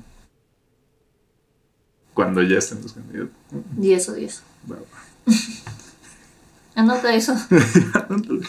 Cuando 2.15 2.43
ya 2.43 2.57
estén 2.57 2.81
los 2.81 2.95
candidatos. 2.95 3.37
10 3.77 4.09
o 4.09 4.13
10. 4.15 4.43
Anota 6.75 7.15
eso. 7.15 7.35
Anótalo. 8.09 8.41